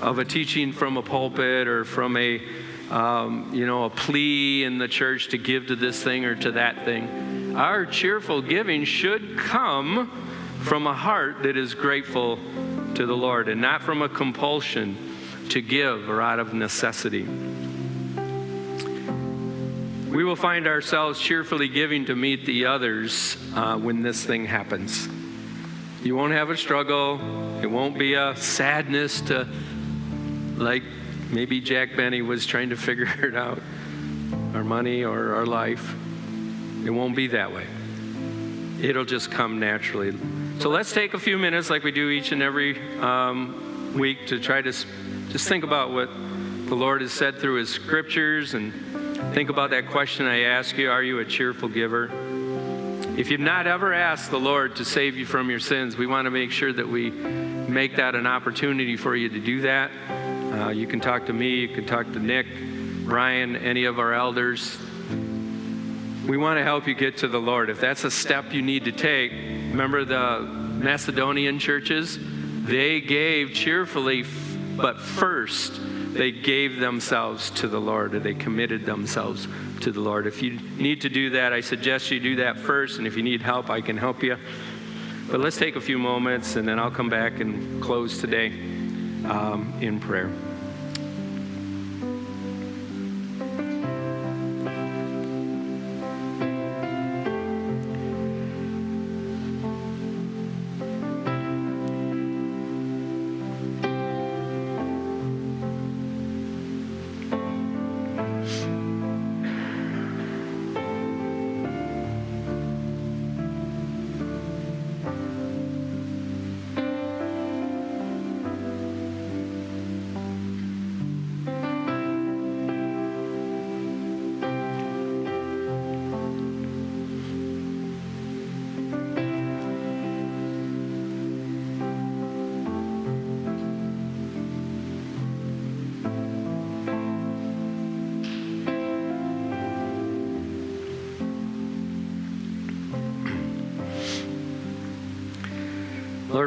of 0.02 0.18
a 0.18 0.24
teaching 0.24 0.72
from 0.72 0.96
a 0.96 1.02
pulpit 1.02 1.68
or 1.68 1.84
from 1.84 2.16
a 2.16 2.42
um, 2.90 3.50
you 3.52 3.66
know 3.66 3.84
a 3.84 3.90
plea 3.90 4.62
in 4.62 4.78
the 4.78 4.86
church 4.86 5.28
to 5.28 5.38
give 5.38 5.68
to 5.68 5.76
this 5.76 6.02
thing 6.02 6.24
or 6.24 6.36
to 6.36 6.52
that 6.52 6.84
thing 6.84 7.56
our 7.56 7.84
cheerful 7.84 8.42
giving 8.42 8.84
should 8.84 9.36
come 9.38 10.25
from 10.66 10.86
a 10.86 10.94
heart 10.94 11.42
that 11.42 11.56
is 11.56 11.74
grateful 11.74 12.38
to 12.94 13.06
the 13.06 13.16
lord 13.16 13.48
and 13.48 13.60
not 13.60 13.82
from 13.82 14.02
a 14.02 14.08
compulsion 14.08 14.96
to 15.48 15.60
give 15.60 16.08
or 16.08 16.20
out 16.20 16.38
of 16.38 16.52
necessity 16.54 17.22
we 20.10 20.24
will 20.24 20.36
find 20.36 20.66
ourselves 20.66 21.20
cheerfully 21.20 21.68
giving 21.68 22.06
to 22.06 22.16
meet 22.16 22.44
the 22.46 22.66
others 22.66 23.36
uh, 23.54 23.76
when 23.76 24.02
this 24.02 24.24
thing 24.24 24.44
happens 24.44 25.08
you 26.02 26.16
won't 26.16 26.32
have 26.32 26.50
a 26.50 26.56
struggle 26.56 27.20
it 27.62 27.70
won't 27.70 27.98
be 27.98 28.14
a 28.14 28.34
sadness 28.36 29.20
to 29.20 29.46
like 30.56 30.82
maybe 31.30 31.60
Jack 31.60 31.96
Benny 31.96 32.22
was 32.22 32.46
trying 32.46 32.70
to 32.70 32.76
figure 32.88 33.08
it 33.26 33.34
out 33.34 33.60
our 34.54 34.64
money 34.64 35.04
or 35.04 35.34
our 35.34 35.46
life. 35.46 35.94
It 36.84 36.90
won't 36.90 37.14
be 37.16 37.28
that 37.28 37.52
way. 37.52 37.66
It'll 38.80 39.04
just 39.04 39.30
come 39.30 39.60
naturally. 39.60 40.16
So 40.58 40.70
let's 40.70 40.90
take 40.90 41.12
a 41.12 41.18
few 41.18 41.36
minutes, 41.36 41.68
like 41.68 41.84
we 41.84 41.92
do 41.92 42.08
each 42.08 42.32
and 42.32 42.42
every 42.42 42.80
um, 42.98 43.92
week, 43.94 44.28
to 44.28 44.40
try 44.40 44.62
to 44.62 44.72
just 44.72 45.48
think 45.48 45.64
about 45.64 45.92
what 45.92 46.08
the 46.08 46.74
Lord 46.74 47.02
has 47.02 47.12
said 47.12 47.38
through 47.38 47.56
His 47.56 47.68
scriptures 47.68 48.54
and 48.54 48.72
think 49.34 49.50
about 49.50 49.68
that 49.70 49.90
question 49.90 50.24
I 50.24 50.44
ask 50.44 50.74
you 50.78 50.90
Are 50.90 51.02
you 51.02 51.18
a 51.18 51.26
cheerful 51.26 51.68
giver? 51.68 52.10
If 53.18 53.30
you've 53.30 53.38
not 53.38 53.66
ever 53.66 53.92
asked 53.92 54.30
the 54.30 54.40
Lord 54.40 54.76
to 54.76 54.84
save 54.86 55.14
you 55.14 55.26
from 55.26 55.50
your 55.50 55.60
sins, 55.60 55.98
we 55.98 56.06
want 56.06 56.24
to 56.24 56.30
make 56.30 56.50
sure 56.52 56.72
that 56.72 56.88
we 56.88 57.10
make 57.10 57.96
that 57.96 58.14
an 58.14 58.26
opportunity 58.26 58.96
for 58.96 59.14
you 59.14 59.28
to 59.28 59.38
do 59.38 59.60
that. 59.60 59.90
Uh, 60.52 60.70
you 60.70 60.86
can 60.86 61.00
talk 61.00 61.26
to 61.26 61.34
me, 61.34 61.56
you 61.56 61.68
can 61.68 61.84
talk 61.84 62.10
to 62.12 62.18
Nick, 62.18 62.46
Brian, 63.04 63.56
any 63.56 63.84
of 63.84 63.98
our 63.98 64.14
elders. 64.14 64.78
We 66.28 66.36
want 66.36 66.58
to 66.58 66.64
help 66.64 66.88
you 66.88 66.94
get 66.94 67.18
to 67.18 67.28
the 67.28 67.38
Lord. 67.38 67.70
If 67.70 67.80
that's 67.80 68.02
a 68.02 68.10
step 68.10 68.52
you 68.52 68.60
need 68.60 68.86
to 68.86 68.92
take, 68.92 69.30
remember 69.30 70.04
the 70.04 70.40
Macedonian 70.40 71.60
churches? 71.60 72.18
They 72.64 73.00
gave 73.00 73.52
cheerfully, 73.52 74.24
but 74.76 75.00
first 75.00 75.80
they 76.14 76.32
gave 76.32 76.80
themselves 76.80 77.50
to 77.50 77.68
the 77.68 77.80
Lord, 77.80 78.16
or 78.16 78.18
they 78.18 78.34
committed 78.34 78.84
themselves 78.84 79.46
to 79.82 79.92
the 79.92 80.00
Lord. 80.00 80.26
If 80.26 80.42
you 80.42 80.58
need 80.76 81.02
to 81.02 81.08
do 81.08 81.30
that, 81.30 81.52
I 81.52 81.60
suggest 81.60 82.10
you 82.10 82.18
do 82.18 82.36
that 82.36 82.58
first, 82.58 82.98
and 82.98 83.06
if 83.06 83.16
you 83.16 83.22
need 83.22 83.40
help, 83.40 83.70
I 83.70 83.80
can 83.80 83.96
help 83.96 84.24
you. 84.24 84.36
But 85.30 85.38
let's 85.40 85.56
take 85.56 85.76
a 85.76 85.80
few 85.80 85.98
moments, 85.98 86.56
and 86.56 86.66
then 86.66 86.80
I'll 86.80 86.90
come 86.90 87.08
back 87.08 87.38
and 87.38 87.80
close 87.80 88.20
today 88.20 88.48
um, 89.26 89.72
in 89.80 90.00
prayer. 90.00 90.32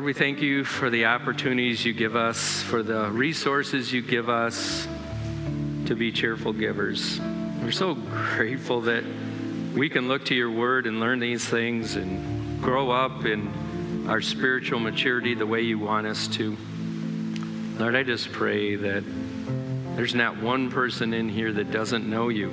We 0.09 0.13
thank 0.13 0.41
you 0.41 0.63
for 0.63 0.89
the 0.89 1.05
opportunities 1.05 1.85
you 1.85 1.93
give 1.93 2.15
us, 2.15 2.63
for 2.63 2.81
the 2.81 3.11
resources 3.11 3.93
you 3.93 4.01
give 4.01 4.27
us 4.27 4.87
to 5.85 5.93
be 5.95 6.11
cheerful 6.11 6.51
givers. 6.51 7.19
We're 7.61 7.69
so 7.69 7.93
grateful 7.93 8.81
that 8.81 9.03
we 9.75 9.87
can 9.87 10.07
look 10.07 10.25
to 10.25 10.33
your 10.33 10.49
word 10.49 10.87
and 10.87 10.99
learn 10.99 11.19
these 11.19 11.47
things 11.47 11.95
and 11.95 12.59
grow 12.59 12.89
up 12.89 13.25
in 13.25 14.07
our 14.09 14.19
spiritual 14.19 14.79
maturity 14.79 15.35
the 15.35 15.45
way 15.45 15.61
you 15.61 15.77
want 15.77 16.07
us 16.07 16.27
to. 16.29 16.57
Lord, 17.77 17.95
I 17.95 18.01
just 18.01 18.31
pray 18.31 18.77
that 18.77 19.03
there's 19.95 20.15
not 20.15 20.41
one 20.41 20.71
person 20.71 21.13
in 21.13 21.29
here 21.29 21.53
that 21.53 21.69
doesn't 21.71 22.09
know 22.09 22.29
you. 22.29 22.51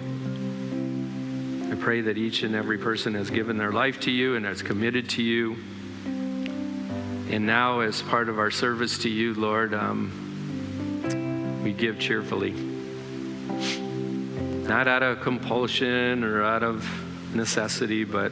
I 1.72 1.74
pray 1.76 2.02
that 2.02 2.18
each 2.18 2.42
and 2.42 2.54
every 2.54 2.76
person 2.76 3.14
has 3.14 3.30
given 3.30 3.56
their 3.56 3.72
life 3.72 4.00
to 4.00 4.10
you 4.10 4.36
and 4.36 4.44
has 4.44 4.60
committed 4.60 5.08
to 5.08 5.22
you. 5.22 5.56
And 7.28 7.44
now, 7.44 7.80
as 7.80 8.02
part 8.02 8.28
of 8.28 8.38
our 8.38 8.52
service 8.52 8.98
to 8.98 9.08
you, 9.08 9.34
Lord, 9.34 9.74
um, 9.74 11.60
we 11.64 11.72
give 11.72 11.98
cheerfully. 11.98 12.52
Not 14.68 14.86
out 14.86 15.02
of 15.02 15.20
compulsion 15.22 16.22
or 16.22 16.44
out 16.44 16.62
of 16.62 16.88
necessity, 17.34 18.04
but 18.04 18.30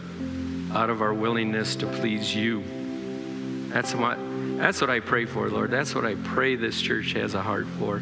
out 0.72 0.90
of 0.90 1.02
our 1.02 1.12
willingness 1.12 1.74
to 1.76 1.86
please 1.86 2.34
you. 2.34 2.62
That's 3.68 3.94
what, 3.96 4.16
that's 4.58 4.80
what 4.80 4.90
I 4.90 5.00
pray 5.00 5.24
for, 5.24 5.48
Lord. 5.48 5.72
That's 5.72 5.94
what 5.94 6.04
I 6.04 6.14
pray 6.14 6.54
this 6.54 6.80
church 6.80 7.12
has 7.14 7.34
a 7.34 7.42
heart 7.42 7.66
for. 7.78 8.00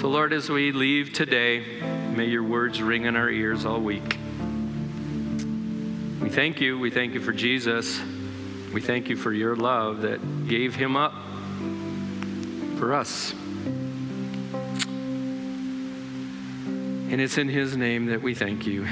So, 0.00 0.08
Lord, 0.08 0.32
as 0.32 0.48
we 0.48 0.72
leave 0.72 1.12
today, 1.12 1.82
may 2.14 2.24
your 2.26 2.42
words 2.44 2.82
ring 2.82 3.04
in 3.04 3.14
our 3.14 3.28
ears 3.28 3.66
all 3.66 3.80
week. 3.80 4.18
We 6.22 6.30
thank 6.30 6.62
you. 6.62 6.78
We 6.78 6.90
thank 6.90 7.12
you 7.12 7.20
for 7.20 7.32
Jesus. 7.32 8.00
We 8.74 8.80
thank 8.80 9.08
you 9.08 9.14
for 9.14 9.32
your 9.32 9.54
love 9.54 10.02
that 10.02 10.48
gave 10.48 10.74
him 10.74 10.96
up 10.96 11.12
for 12.76 12.92
us. 12.92 13.32
And 17.08 17.20
it's 17.20 17.38
in 17.38 17.48
his 17.48 17.76
name 17.76 18.06
that 18.06 18.20
we 18.20 18.34
thank 18.34 18.66
you. 18.66 18.84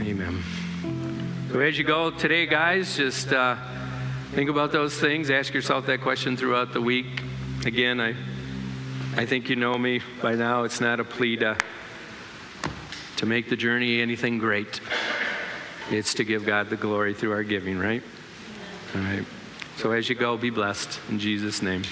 Amen. 0.00 0.44
So 1.50 1.58
as 1.58 1.76
you 1.76 1.82
go 1.82 2.12
today, 2.12 2.46
guys, 2.46 2.96
just 2.96 3.32
uh, 3.32 3.56
think 4.30 4.48
about 4.48 4.70
those 4.70 4.96
things. 4.96 5.28
Ask 5.28 5.52
yourself 5.52 5.86
that 5.86 6.02
question 6.02 6.36
throughout 6.36 6.72
the 6.72 6.80
week. 6.80 7.24
Again, 7.64 8.00
I, 8.00 8.14
I 9.16 9.26
think 9.26 9.48
you 9.48 9.56
know 9.56 9.76
me 9.76 10.02
by 10.22 10.36
now. 10.36 10.62
It's 10.62 10.80
not 10.80 11.00
a 11.00 11.04
plea 11.04 11.34
to, 11.38 11.58
to 13.16 13.26
make 13.26 13.48
the 13.48 13.56
journey 13.56 14.00
anything 14.00 14.38
great. 14.38 14.80
It's 15.90 16.14
to 16.14 16.22
give 16.22 16.46
God 16.46 16.70
the 16.70 16.76
glory 16.76 17.12
through 17.12 17.32
our 17.32 17.42
giving, 17.42 17.76
right? 17.76 18.04
All 18.96 19.02
right. 19.02 19.26
So 19.76 19.92
as 19.92 20.08
you 20.08 20.14
go, 20.14 20.38
be 20.38 20.48
blessed 20.48 21.00
in 21.10 21.18
Jesus' 21.18 21.60
name. 21.60 21.82